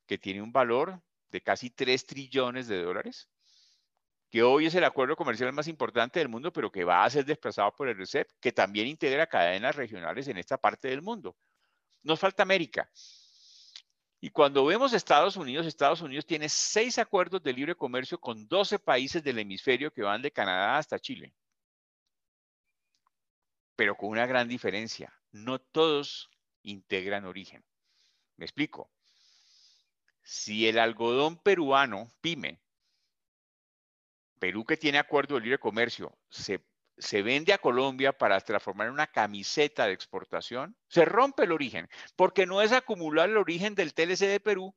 [0.08, 1.02] que tiene un valor
[1.32, 3.30] de casi 3 trillones de dólares,
[4.30, 7.26] que hoy es el acuerdo comercial más importante del mundo, pero que va a ser
[7.26, 11.36] desplazado por el RCEP, que también integra cadenas regionales en esta parte del mundo.
[12.04, 12.90] Nos falta América.
[14.22, 18.80] Y cuando vemos Estados Unidos, Estados Unidos tiene seis acuerdos de libre comercio con 12
[18.80, 21.34] países del hemisferio que van de Canadá hasta Chile.
[23.76, 25.14] Pero con una gran diferencia.
[25.32, 26.30] No todos
[26.64, 27.64] integran origen.
[28.36, 28.92] Me explico.
[30.32, 32.62] Si el algodón peruano, PYME,
[34.40, 36.64] Perú que tiene acuerdo de libre comercio, se
[37.00, 41.88] se vende a Colombia para transformar en una camiseta de exportación, se rompe el origen,
[42.16, 44.76] porque no es acumular el origen del TLC de Perú,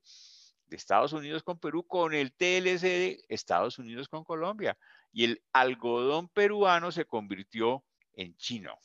[0.67, 4.77] de Estados Unidos con Perú, con el TLC de Estados Unidos con Colombia.
[5.11, 8.79] Y el algodón peruano se convirtió en chino.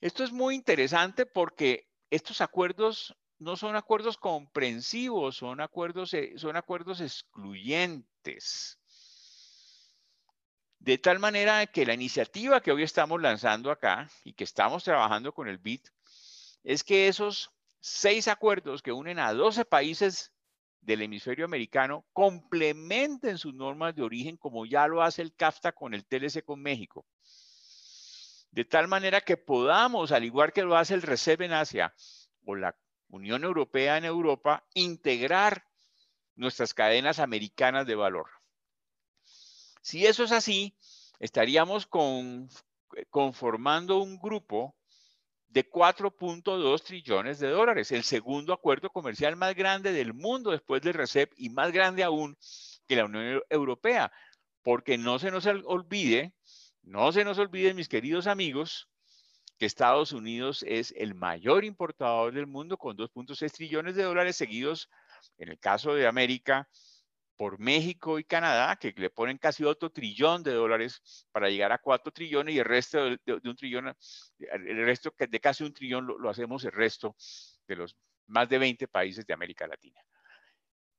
[0.00, 6.56] Esto es muy interesante porque estos acuerdos no son acuerdos comprensivos, son acuerdos, eh, son
[6.56, 8.78] acuerdos excluyentes.
[10.78, 15.32] De tal manera que la iniciativa que hoy estamos lanzando acá y que estamos trabajando
[15.32, 15.88] con el BIT
[16.64, 20.32] es que esos seis acuerdos que unen a 12 países
[20.80, 25.94] del hemisferio americano complementen sus normas de origen como ya lo hace el CAFTA con
[25.94, 27.04] el TLC con México.
[28.50, 31.94] De tal manera que podamos, al igual que lo hace el RECEP en Asia
[32.44, 32.74] o la
[33.08, 35.64] Unión Europea en Europa, integrar
[36.36, 38.28] nuestras cadenas americanas de valor.
[39.80, 40.76] Si eso es así,
[41.18, 41.88] estaríamos
[43.10, 44.76] conformando un grupo
[45.48, 50.94] de 4.2 trillones de dólares, el segundo acuerdo comercial más grande del mundo después del
[50.94, 52.36] RECEP y más grande aún
[52.86, 54.12] que la Unión Europea,
[54.62, 56.34] porque no se nos olvide,
[56.82, 58.88] no se nos olvide, mis queridos amigos,
[59.58, 64.88] que Estados Unidos es el mayor importador del mundo con 2.6 trillones de dólares seguidos,
[65.36, 66.68] en el caso de América,
[67.36, 71.78] por México y Canadá, que le ponen casi otro trillón de dólares para llegar a
[71.78, 73.94] cuatro trillones y el resto de, un trillón,
[74.38, 77.14] el resto de casi un trillón lo, hacemos el resto
[77.68, 77.96] de los
[78.26, 80.00] más de 20 países de América Latina.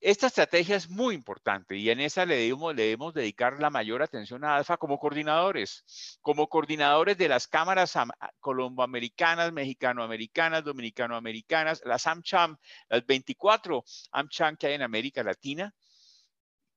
[0.01, 4.45] Esta estrategia es muy importante y en esa le debemos, le dedicar la mayor atención
[4.45, 7.95] a ALFA como coordinadores, como coordinadores de las cámaras
[8.39, 12.55] colomboamericanas, mexicanoamericanas, dominicanoamericanas, las AmCham,
[12.87, 15.75] las 24 AmCham que hay en América Latina,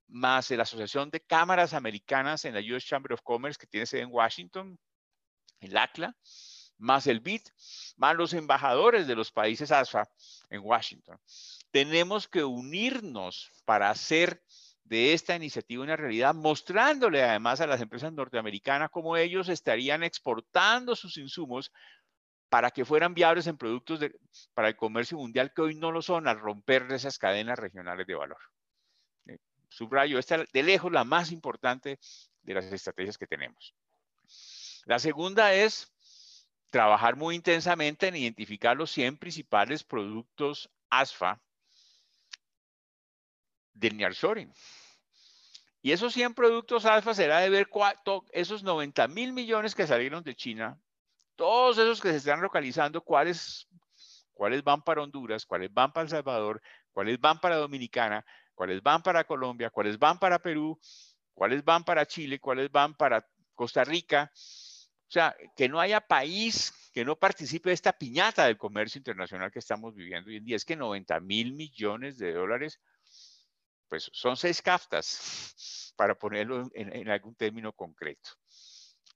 [0.08, 4.02] más la Asociación de Cámaras Americanas en la US Chamber of Commerce, que tiene sede
[4.02, 4.76] en Washington,
[5.60, 6.16] el ACLA,
[6.78, 7.48] más el BIT,
[7.96, 10.10] más los embajadores de los países ASFA
[10.50, 11.16] en Washington.
[11.72, 14.42] Tenemos que unirnos para hacer
[14.84, 20.94] de esta iniciativa una realidad, mostrándole además a las empresas norteamericanas cómo ellos estarían exportando
[20.94, 21.72] sus insumos
[22.50, 24.00] para que fueran viables en productos
[24.52, 28.14] para el comercio mundial que hoy no lo son, al romper esas cadenas regionales de
[28.14, 28.36] valor.
[29.26, 29.38] Eh,
[29.70, 31.98] subrayo, esta de lejos la más importante
[32.42, 33.74] de las estrategias que tenemos.
[34.84, 35.90] La segunda es
[36.68, 41.40] trabajar muy intensamente en identificar los 100 principales productos ASFA
[43.74, 44.52] del nearshoring.
[45.80, 47.68] Y esos 100 productos ASFA será de ver
[48.32, 50.80] esos 90 mil millones que salieron de China,
[51.34, 53.66] todos esos que se están localizando, cuáles,
[54.32, 56.62] cuáles van para Honduras, cuáles van para El Salvador,
[56.92, 60.78] cuáles van para Dominicana, cuáles van para Colombia, cuáles van para Perú,
[61.34, 64.30] cuáles van para Chile, cuáles van para Costa Rica.
[64.34, 69.50] O sea, que no haya país que no participe de esta piñata del comercio internacional
[69.50, 70.56] que estamos viviendo hoy en día.
[70.56, 72.80] Es que 90 mil millones de dólares,
[73.92, 78.30] pues son seis caftas, para ponerlo en, algún término concreto.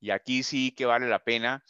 [0.01, 1.65] Y aquí sí que vale la pena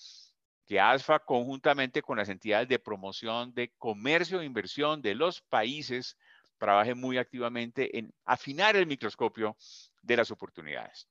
[0.67, 6.17] que ASFA, conjuntamente con las entidades de promoción de comercio e inversión de los países,
[6.59, 9.57] trabaje muy activamente en afinar el microscopio
[10.03, 11.07] de las oportunidades.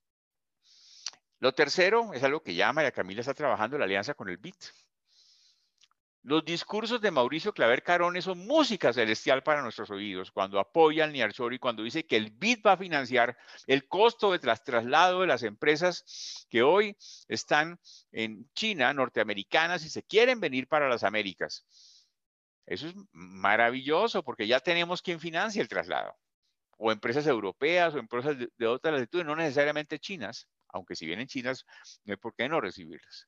[1.40, 4.66] Lo tercero es algo que ya María Camila está trabajando, la alianza con el BIT.
[6.26, 11.16] Los discursos de Mauricio Claver Carone son música celestial para nuestros oídos cuando apoya al
[11.16, 15.44] y cuando dice que el BID va a financiar el costo de traslado de las
[15.44, 16.98] empresas que hoy
[17.28, 17.80] están
[18.12, 21.64] en China, norteamericanas, y se quieren venir para las Américas.
[22.66, 26.18] Eso es maravilloso porque ya tenemos quien financia el traslado.
[26.80, 31.28] O empresas europeas o empresas de, de otras latitudes, no necesariamente chinas, aunque si vienen
[31.28, 31.68] chinas,
[32.04, 33.28] no hay por qué no recibirlas.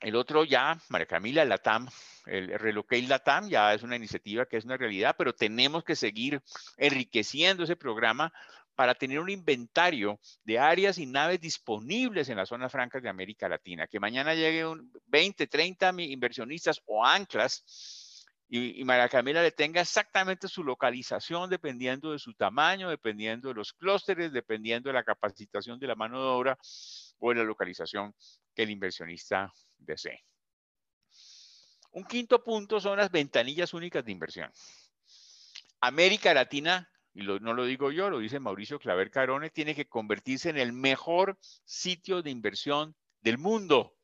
[0.00, 1.88] El otro ya, María Camila, LATAM,
[2.26, 6.40] el Relocate LATAM ya es una iniciativa que es una realidad, pero tenemos que seguir
[6.76, 8.32] enriqueciendo ese programa
[8.76, 13.48] para tener un inventario de áreas y naves disponibles en las zonas francas de América
[13.48, 13.88] Latina.
[13.88, 20.46] Que mañana lleguen 20, 30 inversionistas o anclas y, y María Camila le tenga exactamente
[20.46, 25.88] su localización dependiendo de su tamaño, dependiendo de los clústeres, dependiendo de la capacitación de
[25.88, 26.58] la mano de obra
[27.18, 28.14] o de la localización
[28.54, 30.24] que el inversionista desee.
[31.92, 34.52] Un quinto punto son las ventanillas únicas de inversión.
[35.80, 40.50] América Latina, y no lo digo yo, lo dice Mauricio Claver Carone, tiene que convertirse
[40.50, 43.96] en el mejor sitio de inversión del mundo.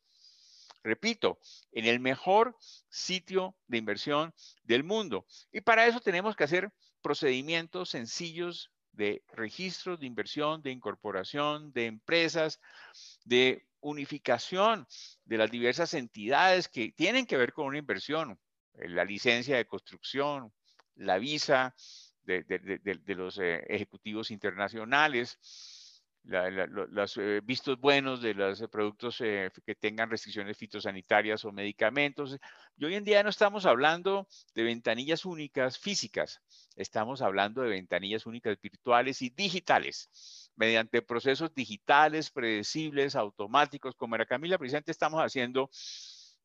[0.83, 1.39] Repito,
[1.71, 2.55] en el mejor
[2.89, 5.25] sitio de inversión del mundo.
[5.51, 6.71] Y para eso tenemos que hacer
[7.01, 12.59] procedimientos sencillos de registro de inversión, de incorporación, de empresas,
[13.25, 14.87] de unificación
[15.25, 18.39] de las diversas entidades que tienen que ver con una inversión,
[18.73, 20.51] eh, la licencia de construcción,
[20.95, 21.75] la visa
[22.23, 22.43] de,
[23.15, 25.37] los eh, ejecutivos internacionales,
[26.23, 32.39] los eh, vistos buenos de los productos que tengan restricciones fitosanitarias o medicamentos.
[32.77, 36.41] Y hoy en día no estamos hablando de ventanillas únicas físicas,
[36.75, 43.95] estamos hablando de ventanillas únicas virtuales y digitales mediante procesos digitales, predecibles, automáticos.
[43.95, 45.69] Como era Camila, precisamente estamos haciendo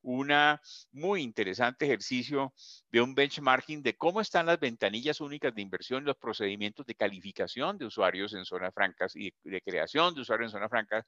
[0.03, 0.61] una
[0.93, 2.55] muy interesante ejercicio
[2.91, 7.77] de un benchmarking de cómo están las ventanillas únicas de inversión los procedimientos de calificación
[7.77, 11.05] de usuarios en zonas francas y de, creación de usuarios en zonas francas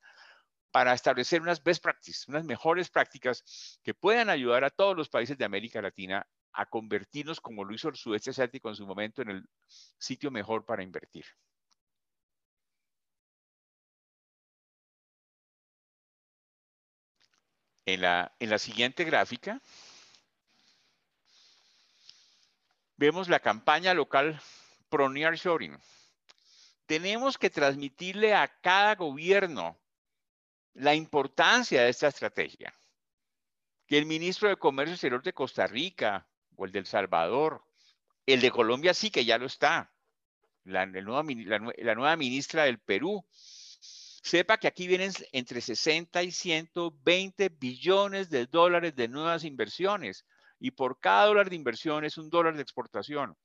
[0.70, 5.36] para establecer unas best practices, unas mejores prácticas que puedan ayudar a todos los países
[5.36, 9.30] de América Latina a convertirnos, como lo hizo el sudeste asiático en su momento, en
[9.30, 9.44] el
[9.98, 11.24] sitio mejor para invertir.
[17.84, 19.60] En la, en la siguiente gráfica
[22.96, 24.40] vemos la campaña local
[24.88, 25.76] pro nearshoring.
[26.86, 29.80] Tenemos que transmitirle a cada gobierno
[30.74, 32.72] la importancia de esta estrategia.
[33.86, 36.26] Que el ministro de Comercio Exterior de Costa Rica
[36.56, 37.64] o el de El Salvador,
[38.26, 39.92] el de Colombia sí que ya lo está,
[40.64, 43.24] la nueva ministra del Perú,
[44.22, 50.24] Sepa que aquí vienen entre 60 y 120 billones de dólares de nuevas inversiones
[50.60, 53.36] y por cada dólar de inversión es un dólar de exportación.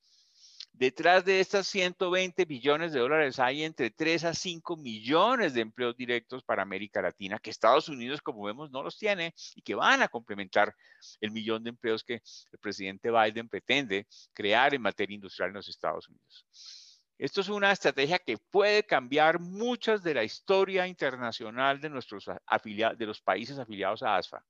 [0.72, 5.96] Detrás de estas 120 billones de dólares hay entre 3 a 5 millones de empleos
[5.96, 10.02] directos para América Latina, que Estados Unidos, como vemos, no los tiene y que van
[10.02, 10.72] a complementar
[11.20, 12.22] el millón de empleos que
[12.52, 16.87] el presidente Biden pretende crear en materia industrial en los Estados Unidos.
[17.18, 23.06] Esto es una estrategia que puede cambiar muchas de la historia internacional de, nuestros de
[23.06, 24.44] los países afiliados a ASFA.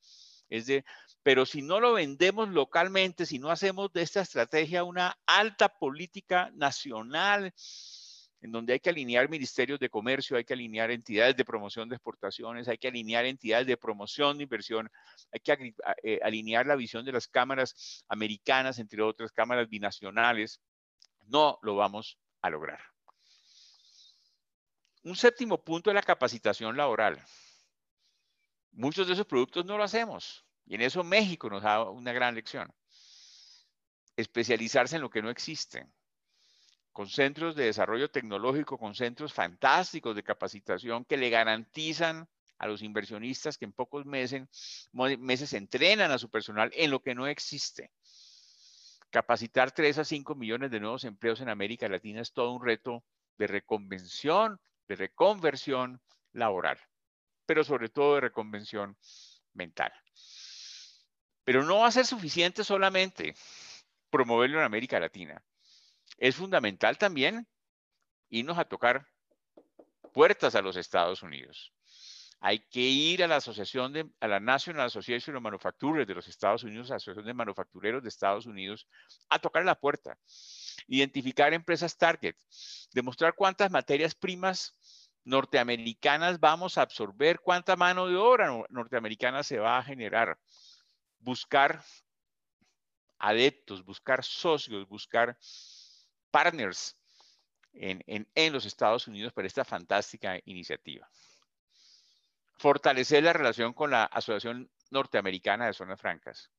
[0.51, 0.85] Es de
[1.23, 6.51] Pero si no lo vendemos localmente, si no hacemos de esta estrategia una alta política
[6.55, 7.55] nacional,
[8.43, 11.97] en donde hay que alinear ministerios de comercio, hay que alinear entidades de promoción de
[11.97, 14.91] exportaciones, hay que alinear entidades de promoción de inversión,
[15.33, 20.61] hay que eh, alinear la visión de las cámaras americanas, entre otras cámaras binacionales,
[21.27, 22.81] no lo vamos a lograr.
[25.05, 27.25] Un séptimo punto es la capacitación laboral.
[28.73, 32.35] Muchos de esos productos no lo hacemos y en eso México nos da una gran
[32.35, 32.73] lección.
[34.17, 35.89] Especializarse en lo que no existe
[36.99, 42.29] con centros de desarrollo tecnológico, con centros fantásticos de capacitación que le garantizan
[42.59, 47.15] a los inversionistas que en pocos meses, meses entrenan a su personal en lo que
[47.15, 47.93] no existe.
[49.11, 53.05] Capacitar 3 a 5 millones de nuevos empleos en América Latina es todo un reto
[53.39, 56.01] de reconvención, de reconversión
[56.33, 56.79] laboral,
[57.47, 58.97] pero sobre todo de reconvención
[59.55, 59.93] mental.
[61.45, 63.35] Pero no va a ser suficiente solamente
[64.11, 65.43] promoverlo en América Latina
[66.19, 67.47] es fundamental también
[68.29, 69.07] irnos a tocar
[70.13, 71.73] puertas a los Estados Unidos.
[72.41, 76.29] Hay que ir a la asociación de, a la National Association of Manufacturers de los
[76.29, 78.87] Estados Unidos, Asociación de Manufactureros de Estados Unidos,
[79.29, 80.19] a tocar la puerta,
[80.87, 82.37] identificar empresas target,
[82.93, 84.77] demostrar cuántas materias primas
[85.25, 90.39] norteamericanas vamos a absorber, cuánta mano de obra norteamericana se va a generar,
[91.19, 91.83] buscar
[93.19, 95.37] adeptos, buscar socios, buscar
[96.31, 96.97] partners
[97.73, 101.09] en, los Estados Unidos para esta fantástica iniciativa.
[102.59, 106.51] Fortalecer la relación con la Asociación Norteamericana de Zonas Francas.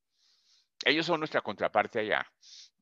[0.86, 2.26] Ellos son nuestra contraparte allá.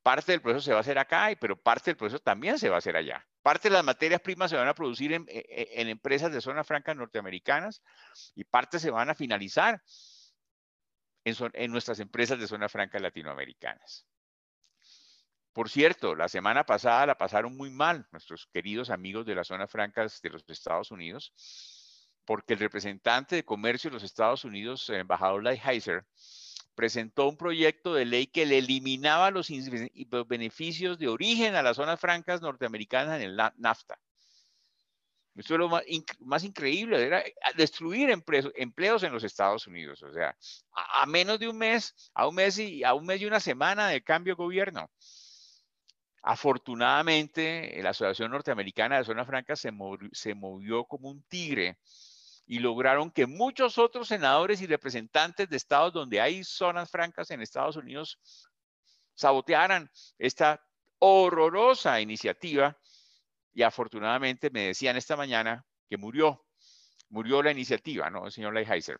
[0.02, 2.76] Parte del proceso se va a hacer acá, pero parte del proceso también se va
[2.76, 3.26] a hacer allá.
[3.42, 6.96] Parte de las materias primas se van a producir en, en empresas de zonas francas
[6.96, 7.82] norteamericanas
[8.34, 9.82] y parte se van a finalizar
[11.24, 14.06] en, en nuestras empresas de zonas francas latinoamericanas.
[15.52, 19.70] Por cierto, la semana pasada la pasaron muy mal nuestros queridos amigos de las zonas
[19.70, 21.32] francas de los Estados Unidos,
[22.28, 26.04] porque el representante de comercio de los Estados Unidos, el embajador Lighthizer,
[26.74, 29.48] presentó un proyecto de ley que le eliminaba los
[30.26, 33.98] beneficios de origen a las zonas francas norteamericanas en el NAFTA.
[35.36, 37.24] Esto es lo más, increíble, era
[37.56, 40.02] destruir empleos, en los Estados Unidos.
[40.02, 40.36] O sea,
[40.74, 43.40] a, a, menos de un mes, a un mes y a un mes y una
[43.40, 44.90] semana de cambio de gobierno.
[46.22, 49.72] Afortunadamente, la Asociación Norteamericana de Zonas Francas se,
[50.34, 51.78] movió, como un tigre
[52.48, 57.42] y lograron que muchos otros senadores y representantes de estados donde hay zonas francas en
[57.42, 58.18] Estados Unidos
[59.14, 60.64] sabotearan esta
[60.98, 62.76] horrorosa iniciativa
[63.52, 66.46] y afortunadamente me decían esta mañana que murió,
[67.10, 68.30] murió la iniciativa, ¿no?
[68.30, 68.98] Señor Leigheiser.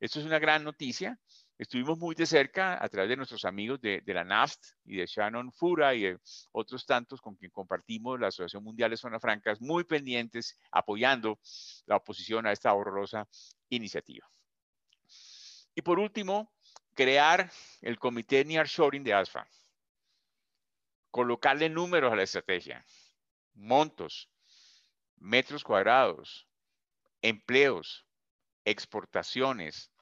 [0.00, 1.16] Esto es una gran noticia
[1.60, 5.52] Estuvimos muy de cerca a través de nuestros amigos de, la NAFT y de Shannon
[5.52, 6.18] Fura y de
[6.52, 11.38] otros tantos con quien compartimos la Asociación Mundial de Zonas Francas, muy pendientes, apoyando
[11.84, 13.28] la oposición a esta horrorosa
[13.68, 14.26] iniciativa.
[15.74, 16.50] Y por último,
[16.94, 17.52] crear
[17.82, 19.46] el Comité Nearshoring de ASFA.
[21.10, 22.82] Colocarle números a la estrategia,
[23.52, 24.30] montos,
[25.18, 26.48] metros cuadrados,
[27.20, 28.06] empleos,
[28.64, 29.92] exportaciones,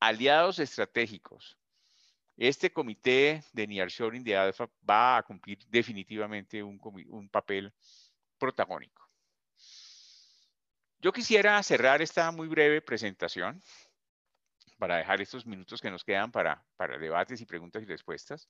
[0.00, 1.56] aliados estratégicos.
[2.36, 7.72] Este comité de nearshoring de ALFA va a cumplir definitivamente un, papel
[8.38, 9.08] protagónico.
[10.98, 13.62] Yo quisiera cerrar esta muy breve presentación
[14.78, 18.48] para dejar estos minutos que nos quedan para, para debates y preguntas y respuestas,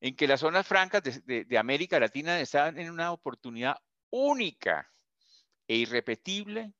[0.00, 3.76] en que las zonas francas de, de América Latina están en una oportunidad
[4.10, 4.90] única
[5.66, 6.72] e irrepetible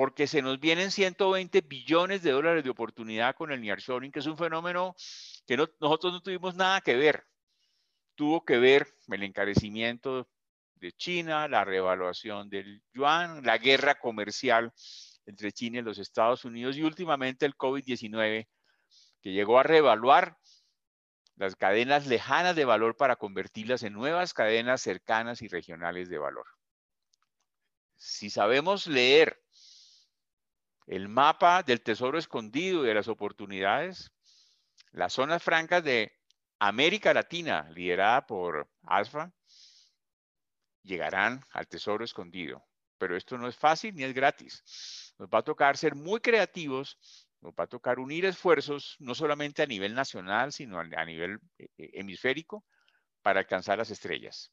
[0.00, 4.26] porque se nos vienen 120 billones de dólares de oportunidad con el nearshoring, que es
[4.26, 4.94] un fenómeno
[5.46, 7.26] que nosotros no tuvimos nada que ver.
[8.14, 10.26] Tuvo que ver el encarecimiento
[10.76, 14.72] de China, la revaluación del yuan, la guerra comercial
[15.26, 18.48] entre China y los Estados Unidos y últimamente el COVID-19,
[19.20, 20.38] que llegó a revaluar
[21.36, 26.46] las cadenas lejanas de valor para convertirlas en nuevas cadenas cercanas y regionales de valor.
[27.98, 29.39] Si sabemos leer
[30.90, 34.10] el mapa del tesoro escondido y de las oportunidades,
[34.90, 36.12] las zonas francas de
[36.58, 39.32] América Latina, liderada por ASFA,
[40.82, 42.66] llegarán al tesoro escondido.
[42.98, 45.14] Pero esto no es fácil ni es gratis.
[45.16, 46.98] Nos va a tocar ser muy creativos,
[47.40, 51.68] nos va a tocar unir esfuerzos, no solamente a nivel nacional, sino a, nivel eh,
[51.78, 52.64] eh, hemisférico,
[53.22, 54.50] para alcanzar las estrellas.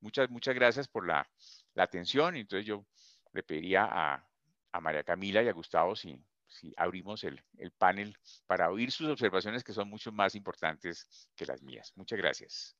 [0.00, 1.28] Muchas, muchas gracias por la,
[1.74, 2.34] la atención.
[2.34, 2.86] Entonces yo
[3.34, 4.26] le pediría a,
[4.76, 8.14] a María Camila y a Gustavo si, si abrimos el, el panel
[8.46, 11.92] para oír sus observaciones que son mucho más importantes que las mías.
[11.96, 12.76] Muchas gracias.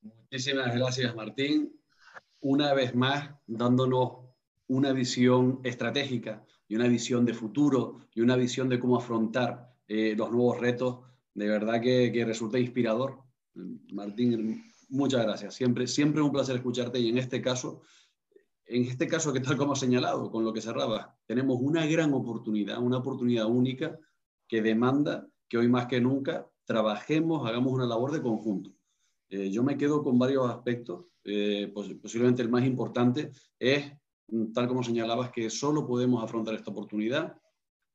[0.00, 1.80] Muchísimas gracias, Martín.
[2.40, 4.24] Una vez más, dándonos
[4.68, 10.14] una visión estratégica y una visión de futuro y una visión de cómo afrontar eh,
[10.16, 11.00] los nuevos retos,
[11.34, 13.22] de verdad que, que, resulta inspirador.
[13.92, 15.54] Martín, muchas gracias.
[15.54, 17.82] Siempre, siempre un placer escucharte y en este caso,
[18.66, 22.12] en este caso que tal como ha señalado, con lo que cerraba, tenemos una gran
[22.14, 23.98] oportunidad, una oportunidad única
[24.48, 28.72] que demanda que hoy más que nunca trabajemos, hagamos una labor de conjunto.
[29.28, 31.06] Eh, yo me quedo con varios aspectos.
[31.24, 33.92] Eh, posiblemente el más importante es
[34.54, 37.36] tal como señalabas, que solo podemos afrontar esta oportunidad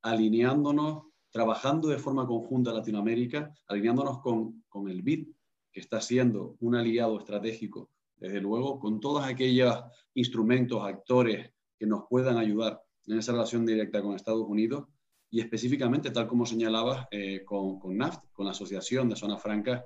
[0.03, 5.27] alineándonos, trabajando de forma conjunta Latinoamérica, alineándonos con, con el BID,
[5.71, 9.75] que está siendo un aliado estratégico, desde luego, con todos aquellos
[10.13, 14.85] instrumentos, actores que nos puedan ayudar en esa relación directa con Estados Unidos
[15.29, 17.97] y específicamente, tal como señalabas, eh, con, con,
[18.33, 19.83] con la Asociación de Zonas Francas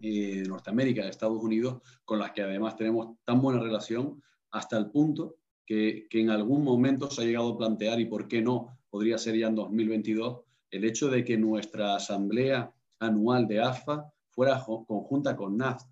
[0.00, 4.76] eh, de Norteamérica, de Estados Unidos, con las que además tenemos tan buena relación hasta
[4.78, 8.78] el punto que, en algún momento se ha llegado a plantear, y por qué no,
[8.90, 10.40] podría ser ya en 2022,
[10.70, 15.86] el hecho de que nuestra asamblea anual de AFA fuera conjunta con NAFT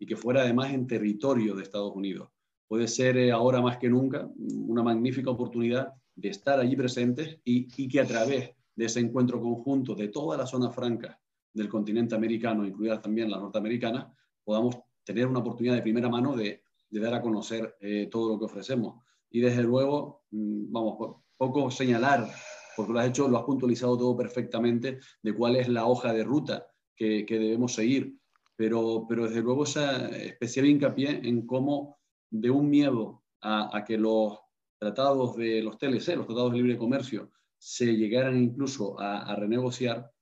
[0.00, 2.30] y que fuera además en territorio de Estados Unidos.
[2.66, 7.68] Puede ser eh, ahora más que nunca una magnífica oportunidad de estar allí presentes y,
[7.76, 11.20] y, que a través de ese encuentro conjunto de toda la zona franca
[11.52, 14.06] del continente americano, incluidas también las norteamericanas,
[14.42, 18.38] podamos tener una oportunidad de primera mano de, de dar a conocer eh, todo lo
[18.38, 22.28] que ofrecemos y desde luego, mm, vamos, poco señalar,
[22.76, 26.24] porque lo has hecho, lo has puntualizado todo perfectamente de cuál es la hoja de
[26.24, 28.16] ruta que, que debemos seguir,
[28.60, 31.96] pero, pero desde luego esa especial hincapié en cómo
[32.30, 34.38] de un miedo a, a que los
[34.78, 40.12] tratados de los TLC, los tratados de libre comercio, se llegaran incluso a, a, renegociar,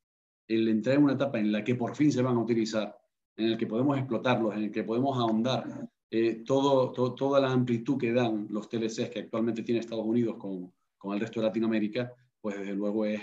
[0.47, 2.97] el entrar en una etapa en la que por fin se van a utilizar,
[3.37, 7.99] en el que podemos explotarlos, en el que podemos ahondar eh, todo, toda la amplitud
[7.99, 12.13] que dan los TLCs que actualmente tiene Estados Unidos con, con el resto de Latinoamérica,
[12.41, 13.21] pues desde luego es,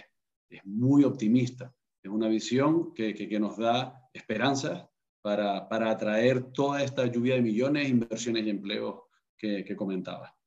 [0.49, 1.73] es muy optimista.
[2.03, 4.89] Es una visión que, que, nos da esperanzas
[5.25, 9.05] para, para, atraer toda esta lluvia de millones, inversiones y empleos
[9.35, 10.37] que, que comentaba.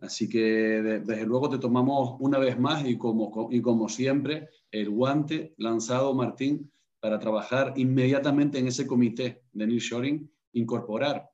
[0.00, 4.90] Así que desde luego te tomamos una vez más y como, y como siempre el
[4.90, 6.68] guante lanzado, Martín,
[6.98, 11.30] para trabajar inmediatamente en ese comité de nearshoring, incorporar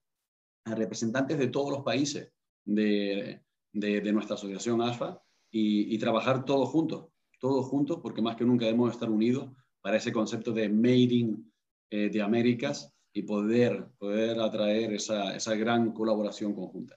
[0.66, 2.34] a representantes de todos los países
[2.66, 3.40] de,
[3.72, 7.06] de, nuestra asociación ALFA y, y, trabajar todos juntos,
[7.38, 11.49] todos juntos, porque más que nunca debemos estar unidos para ese concepto de Made in
[11.92, 16.96] eh, de Américas y poder, poder atraer esa, esa, gran colaboración conjunta.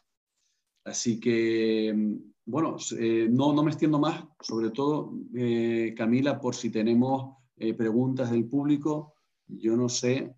[0.86, 6.70] Así que, bueno, eh, no, no, me extiendo más, sobre todo, eh, Camila, por si
[6.70, 7.38] tenemos
[7.78, 9.16] preguntas del público.
[9.48, 10.36] Yo no sé.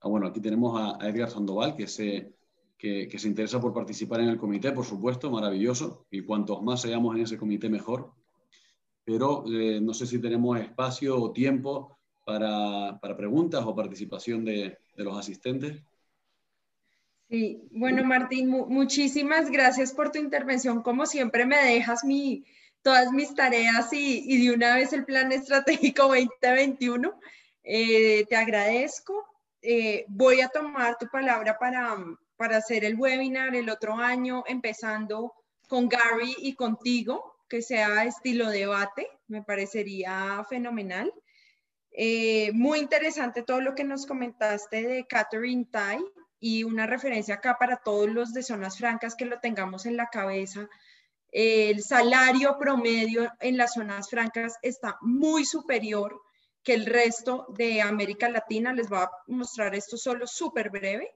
[0.00, 2.34] Ah, bueno, aquí tenemos a, Edgar Sandoval, que se
[2.78, 7.14] que, se interesa por participar en el comité, por supuesto, maravilloso, y cuantos más seamos
[7.14, 8.12] en ese comité, mejor.
[9.04, 15.04] Pero no sé si tenemos espacio o tiempo para, para preguntas o participación de, de,
[15.04, 15.82] los asistentes.
[17.28, 20.82] Sí, bueno, Martín, mu muchísimas gracias por tu intervención.
[20.82, 22.44] Como siempre, me dejas mi,
[22.82, 27.18] todas mis tareas y, y de una vez el plan estratégico 2021.
[27.64, 29.24] Eh, te agradezco.
[29.62, 31.96] Eh, voy a tomar tu palabra para,
[32.36, 35.32] para hacer el webinar el otro año, empezando
[35.68, 41.12] con Gary y contigo, que sea estilo debate, me parecería fenomenal.
[41.92, 46.02] Eh, muy interesante todo lo que nos comentaste de Catherine Tai
[46.40, 50.08] y una referencia acá para todos los de zonas francas que lo tengamos en la
[50.08, 50.68] cabeza.
[51.30, 56.20] el salario promedio en las zonas francas está muy superior
[56.62, 58.72] que el resto de América Latina.
[58.72, 61.10] Les voy a mostrar esto solo súper breve.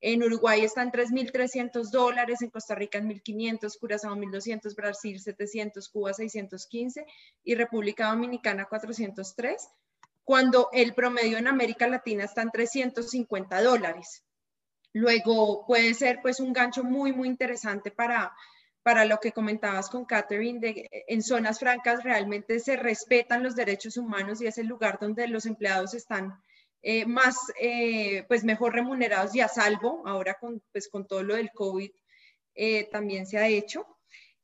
[0.00, 6.12] En Uruguay están 3.300 dólares, en Costa Rica en 1.500, Curazao 1.200, Brasil 700, Cuba
[6.12, 7.06] 615
[7.42, 9.68] y República Dominicana 403,
[10.26, 14.24] cuando el promedio en América Latina está en 350 dólares.
[14.92, 18.34] Luego puede ser pues un gancho muy, muy interesante para,
[18.82, 23.96] para lo que comentabas con Catherine, de, en zonas francas realmente se respetan los derechos
[23.96, 26.42] humanos y es el lugar donde los empleados están
[26.82, 31.36] eh, más, eh, pues mejor remunerados y a salvo, ahora con, pues con todo lo
[31.36, 31.90] del COVID
[32.56, 33.86] eh, también se ha hecho.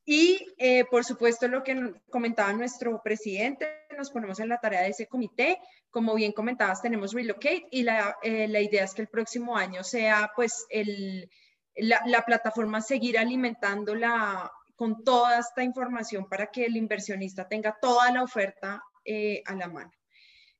[0.05, 0.47] Y
[0.91, 5.59] por supuesto lo que comentaba nuestro presidente, nos ponemos en la tarea de ese comité.
[5.91, 10.31] Como bien comentabas, tenemos Relocate y la, la idea es que el próximo año sea
[10.35, 11.31] pues el,
[11.77, 14.51] la, la plataforma seguir alimentando la
[14.83, 19.69] con toda esta información para que el inversionista tenga toda la oferta eh, a la
[19.69, 19.93] mano.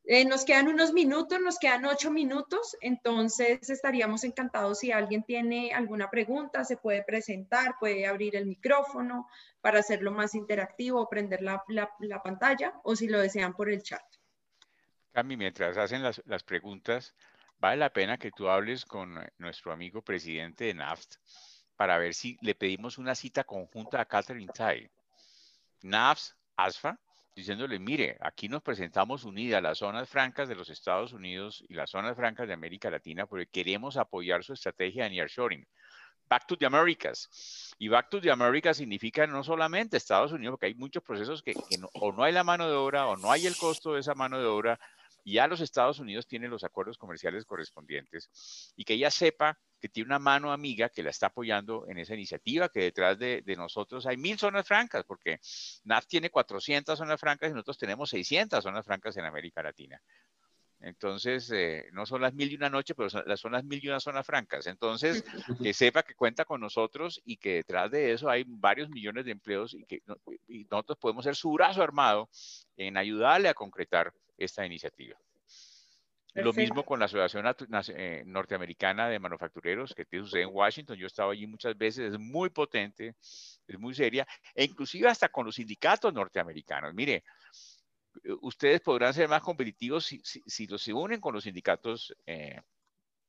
[0.05, 5.73] Eh, nos quedan unos minutos, nos quedan ocho minutos, entonces estaríamos encantados si alguien tiene
[5.73, 9.29] alguna pregunta, se puede presentar, puede abrir el micrófono
[9.61, 14.03] para hacerlo más interactivo, prender la, la, pantalla o si lo desean por el chat.
[15.13, 17.15] Cami, mientras hacen las, las, preguntas,
[17.59, 21.15] vale la pena que tú hables con nuestro amigo presidente de NAFT
[21.77, 24.91] para ver si le pedimos una cita conjunta a Catherine Tai.
[25.83, 26.99] NAFT, ASFA,
[27.35, 31.91] diciéndole, mire, aquí nos presentamos unidas las zonas francas de los Estados Unidos y las
[31.91, 35.67] zonas francas de América Latina porque queremos apoyar su estrategia de nearshoring.
[36.29, 37.75] Back to the Americas.
[37.79, 41.55] Y Back to the Americas significa no solamente Estados Unidos, porque hay muchos procesos que,
[41.95, 44.39] o no hay la mano de obra o no hay el costo de esa mano
[44.39, 44.81] de obra,
[45.25, 50.09] ya los Estados Unidos tienen los acuerdos comerciales correspondientes y que ella sepa que tiene
[50.09, 54.17] una mano amiga que la está apoyando en esa iniciativa, que detrás de, nosotros hay
[54.17, 55.41] mil zonas francas, porque
[55.85, 60.01] NAF tiene 400 zonas francas y nosotros tenemos 600 zonas francas en América Latina.
[60.83, 63.89] Entonces, eh, no son las mil y una noche, pero son, son, las mil y
[63.89, 64.67] una zonas francas.
[64.67, 65.25] Entonces,
[65.63, 69.31] que sepa que cuenta con nosotros y que detrás de eso hay varios millones de
[69.31, 70.03] empleos y que
[70.49, 72.29] y nosotros podemos ser su brazo armado
[72.77, 75.19] en ayudarle a concretar esta iniciativa.
[76.35, 77.45] Lo mismo con la Asociación
[77.95, 80.97] eh, Norteamericana de Manufactureros que sucede en Washington.
[80.97, 85.29] Yo he estado allí muchas veces, es muy potente, es muy seria, e inclusive hasta
[85.29, 86.95] con los sindicatos norteamericanos.
[86.95, 87.25] Mire,
[88.41, 92.61] ustedes podrán ser más competitivos si, si, los se unen con los sindicatos eh,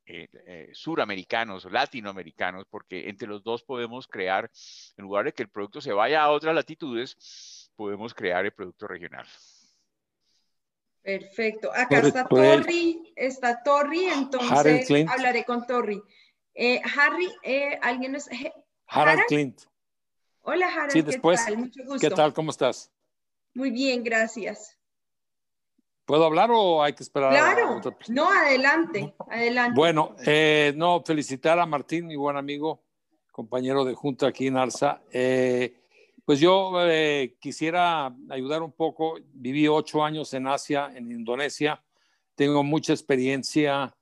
[0.05, 4.49] eh, suramericanos, latinoamericanos, porque entre los dos podemos crear,
[4.97, 8.87] en lugar de que el producto se vaya a otras latitudes, podemos crear el producto
[8.87, 9.27] regional.
[11.03, 11.69] Perfecto.
[11.73, 16.01] Acá está Torri, está Torri, entonces hablaré con Torri.
[16.55, 18.29] Eh, Harry, eh, ¿alguien es?
[18.87, 19.61] Harold Clint.
[20.41, 20.91] Hola, Harold.
[20.91, 21.41] Sí, después.
[21.41, 21.57] ¿qué tal?
[21.57, 22.09] Mucho gusto.
[22.09, 22.33] ¿Qué tal?
[22.33, 22.91] ¿Cómo estás?
[23.53, 24.79] Muy bien, gracias.
[26.05, 27.31] ¿Puedo hablar o hay que esperar?
[27.31, 29.73] Claro, no, adelante, adelante.
[29.75, 32.83] Bueno, eh, no, felicitar a Martín, mi buen amigo,
[33.31, 35.01] compañero de junta aquí en Arsa.
[35.11, 35.82] Eh,
[36.26, 39.17] pues yo eh, quisiera ayudar un poco.
[39.34, 41.84] Viví ocho años en Asia, en Indonesia.
[42.36, 43.93] Tengo mucha experiencia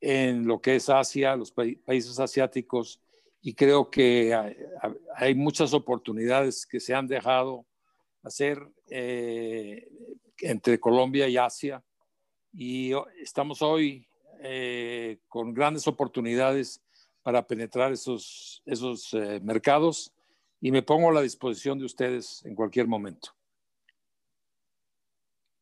[0.00, 3.00] en lo que es Asia, los países asiáticos,
[3.40, 4.34] y creo que
[5.16, 7.66] hay, muchas oportunidades que se han dejado
[8.22, 8.58] hacer
[8.88, 9.88] eh,
[10.38, 11.82] entre Colombia y Asia.
[12.52, 14.06] Y estamos hoy
[14.40, 16.82] eh, con grandes oportunidades
[17.22, 19.12] para penetrar esos, esos
[19.42, 20.13] mercados
[20.60, 23.30] y me pongo a la disposición de ustedes en cualquier momento.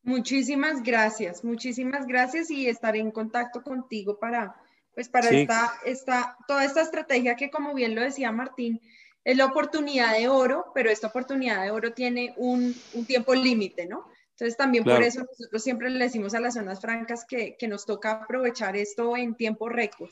[0.03, 4.53] Muchísimas gracias, muchísimas gracias y estaré en contacto contigo para,
[4.93, 8.81] pues para esta, esta, toda esta estrategia que como bien lo decía Martín,
[9.23, 13.85] es la oportunidad de oro, pero esta oportunidad de oro tiene un, un tiempo límite,
[13.85, 14.05] ¿no?
[14.31, 17.85] Entonces también por eso nosotros siempre le decimos a las zonas francas que, que nos
[17.85, 20.09] toca aprovechar esto en tiempo récord.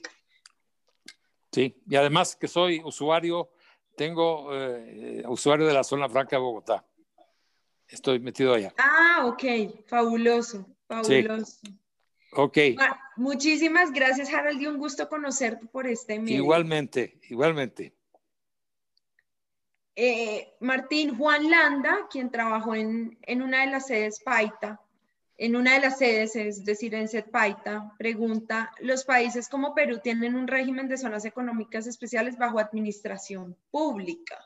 [1.51, 3.49] Sí, y además que soy usuario
[3.96, 6.86] tengo eh, usuario de la zona franca de Bogotá.
[7.88, 8.74] Estoy metido allá.
[8.78, 9.86] Ah, ok.
[9.88, 11.60] Fabuloso, fabuloso.
[12.34, 12.58] Ok.
[13.18, 16.38] muchísimas gracias, Harold, y un gusto conocerte por este medio.
[16.38, 17.94] Igualmente, igualmente.
[19.96, 24.82] Eh, Martín Juan Landa, quien trabajó en, en una de las sedes Paita,
[25.42, 30.36] en una de las sedes, es decir, en Paita, pregunta, ¿los países como Perú tienen
[30.36, 34.38] un régimen de zonas económicas especiales bajo administración pública?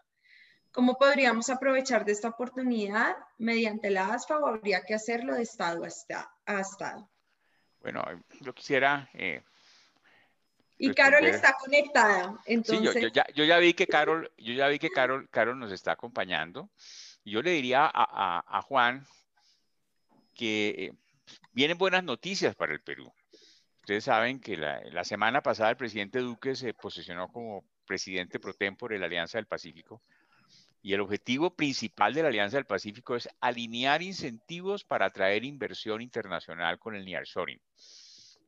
[0.71, 5.83] ¿Cómo podríamos aprovechar de esta oportunidad mediante la ASFA o habría que hacerlo de Estado
[5.83, 7.09] a, Estado?
[7.81, 8.01] Bueno,
[8.39, 9.09] yo quisiera...
[9.13, 9.43] Eh,
[10.77, 12.93] y Carol está conectada, entonces...
[12.93, 16.69] Sí, yo, ya, vi que Carol, yo ya vi que Carol, Carol nos está acompañando.
[17.25, 19.05] Yo le diría a Juan
[20.35, 20.91] que eh,
[21.53, 23.11] vienen buenas noticias para el Perú.
[23.79, 28.95] Ustedes saben que la, semana pasada el presidente Duque se posicionó como presidente pro tempore
[28.95, 30.01] de la Alianza del Pacífico
[30.81, 36.01] y el objetivo principal de la Alianza del Pacífico es alinear incentivos para atraer inversión
[36.01, 37.59] internacional con el nearshoring.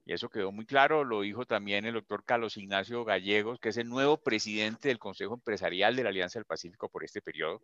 [0.05, 3.77] Y eso quedó muy claro, lo dijo también el doctor Carlos Ignacio Gallegos, que es
[3.77, 7.61] el nuevo presidente del Consejo Empresarial de la Alianza del Pacífico por este periodo.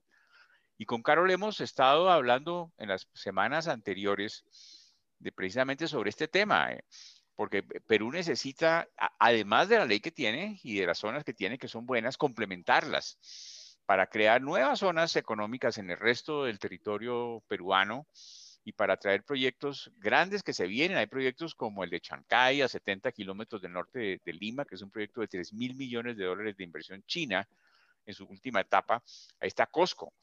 [0.78, 4.43] Y con Carol hemos estado hablando en las semanas anteriores
[5.19, 6.84] de precisamente sobre este tema, eh,
[7.36, 8.88] porque Perú necesita,
[9.19, 12.17] además de la ley que tiene y de las zonas que tiene que son buenas,
[12.17, 13.17] complementarlas
[13.86, 18.07] para crear nuevas zonas económicas en el resto del territorio peruano
[18.63, 20.97] y para traer proyectos grandes que se vienen.
[20.97, 24.76] Hay proyectos como el de Chancay, a 70 kilómetros del norte de, de, Lima, que
[24.76, 27.47] es un proyecto de 3 mil millones de dólares de inversión china,
[28.05, 29.03] en su última etapa.
[29.39, 30.13] Ahí está Costco,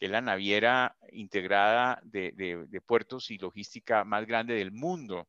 [0.00, 5.28] que es la naviera integrada de, puertos y logística más grande del mundo.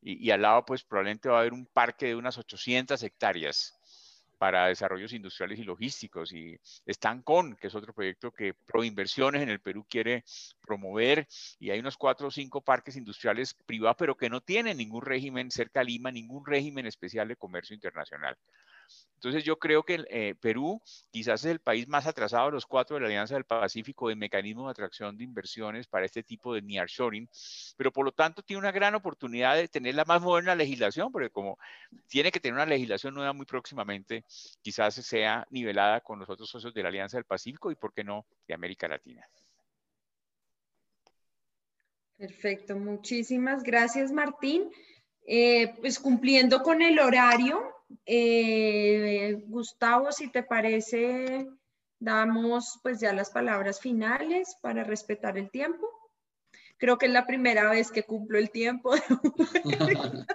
[0.00, 3.78] Y, al lado, pues probablemente va a haber un parque de unas 800 hectáreas
[4.38, 6.32] para desarrollos industriales y logísticos.
[6.32, 10.24] Y están con, que es otro proyecto que Proinversiones en el Perú quiere
[10.60, 11.28] promover.
[11.60, 15.52] Y hay unos cuatro o cinco parques industriales privados, pero que no tienen ningún régimen
[15.52, 18.36] cerca a Lima, ningún régimen especial de comercio internacional.
[19.22, 20.82] Entonces yo creo que eh, Perú
[21.12, 24.18] quizás es el país más atrasado de los cuatro de la Alianza del Pacífico en
[24.18, 27.28] mecanismos de atracción de inversiones para este tipo de nearshoring,
[27.76, 31.30] pero por lo tanto tiene una gran oportunidad de tener la más moderna legislación, porque
[31.30, 31.56] como
[32.08, 34.24] tiene que tener una legislación nueva muy próximamente,
[34.60, 38.02] quizás sea nivelada con los otros socios de la Alianza del Pacífico y, por qué
[38.02, 39.24] no, de América Latina.
[42.16, 44.68] Perfecto, muchísimas gracias Martín.
[45.24, 47.71] Eh, pues cumpliendo con el horario,
[48.06, 51.48] eh, Gustavo, si te parece,
[51.98, 55.88] damos pues ya las palabras finales para respetar el tiempo.
[56.78, 58.92] Creo que es la primera vez que cumplo el tiempo.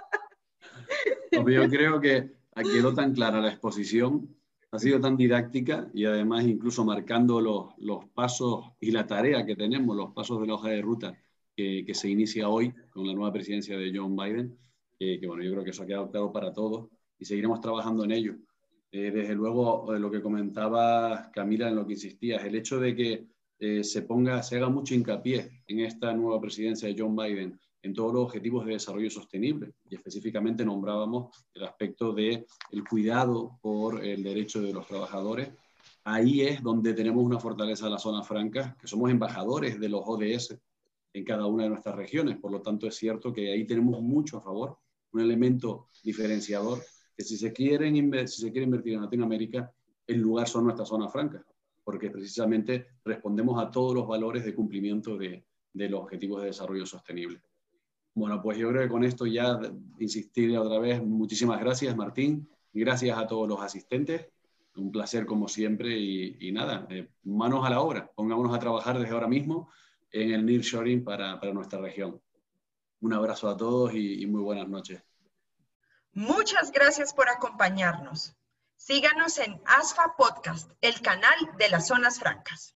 [1.32, 4.34] Yo creo que ha quedado tan clara la exposición,
[4.70, 9.56] ha sido tan didáctica y además incluso marcando los, los pasos y la tarea que
[9.56, 11.18] tenemos, los pasos de la hoja de ruta
[11.54, 14.58] que, que se inicia hoy con la nueva presidencia de John Biden,
[14.98, 16.88] que bueno, yo creo que eso ha quedado claro para todos
[17.18, 18.34] y seguiremos trabajando en ello.
[18.90, 22.94] Eh, desde luego, eh, lo que comentaba Camila, en lo que insistías, el hecho de
[22.96, 23.26] que
[23.58, 27.94] eh, se ponga, se haga mucho hincapié en esta nueva presidencia de John Biden en
[27.94, 34.04] todos los objetivos de desarrollo sostenible y específicamente nombrábamos el aspecto de el cuidado por
[34.04, 35.50] el derecho de los trabajadores.
[36.04, 40.02] Ahí es donde tenemos una fortaleza de la zona franca, que somos embajadores de los
[40.04, 40.56] ODS
[41.12, 42.38] en cada una de nuestras regiones.
[42.38, 44.78] Por lo tanto, es cierto que ahí tenemos mucho a favor,
[45.12, 46.80] un elemento diferenciador
[47.18, 47.96] que si se, quieren
[48.28, 49.72] si se quiere invertir en Latinoamérica,
[50.06, 51.44] el lugar son nuestras zonas francas,
[51.82, 56.86] porque precisamente respondemos a todos los valores de cumplimiento de, de los objetivos de desarrollo
[56.86, 57.42] sostenible.
[58.14, 59.58] Bueno, pues yo creo que con esto ya
[59.98, 64.28] insistir otra vez, muchísimas gracias Martín, y gracias a todos los asistentes,
[64.76, 69.12] un placer como siempre y, nada, eh, manos a la obra, pongámonos a trabajar desde
[69.12, 69.70] ahora mismo
[70.12, 72.20] en el nearshoring para, para nuestra región.
[73.00, 75.07] Un abrazo a todos y muy buenas noches.
[76.18, 78.34] Muchas gracias por acompañarnos.
[78.74, 82.74] Síganos en ASFA Podcast, el canal de las zonas francas.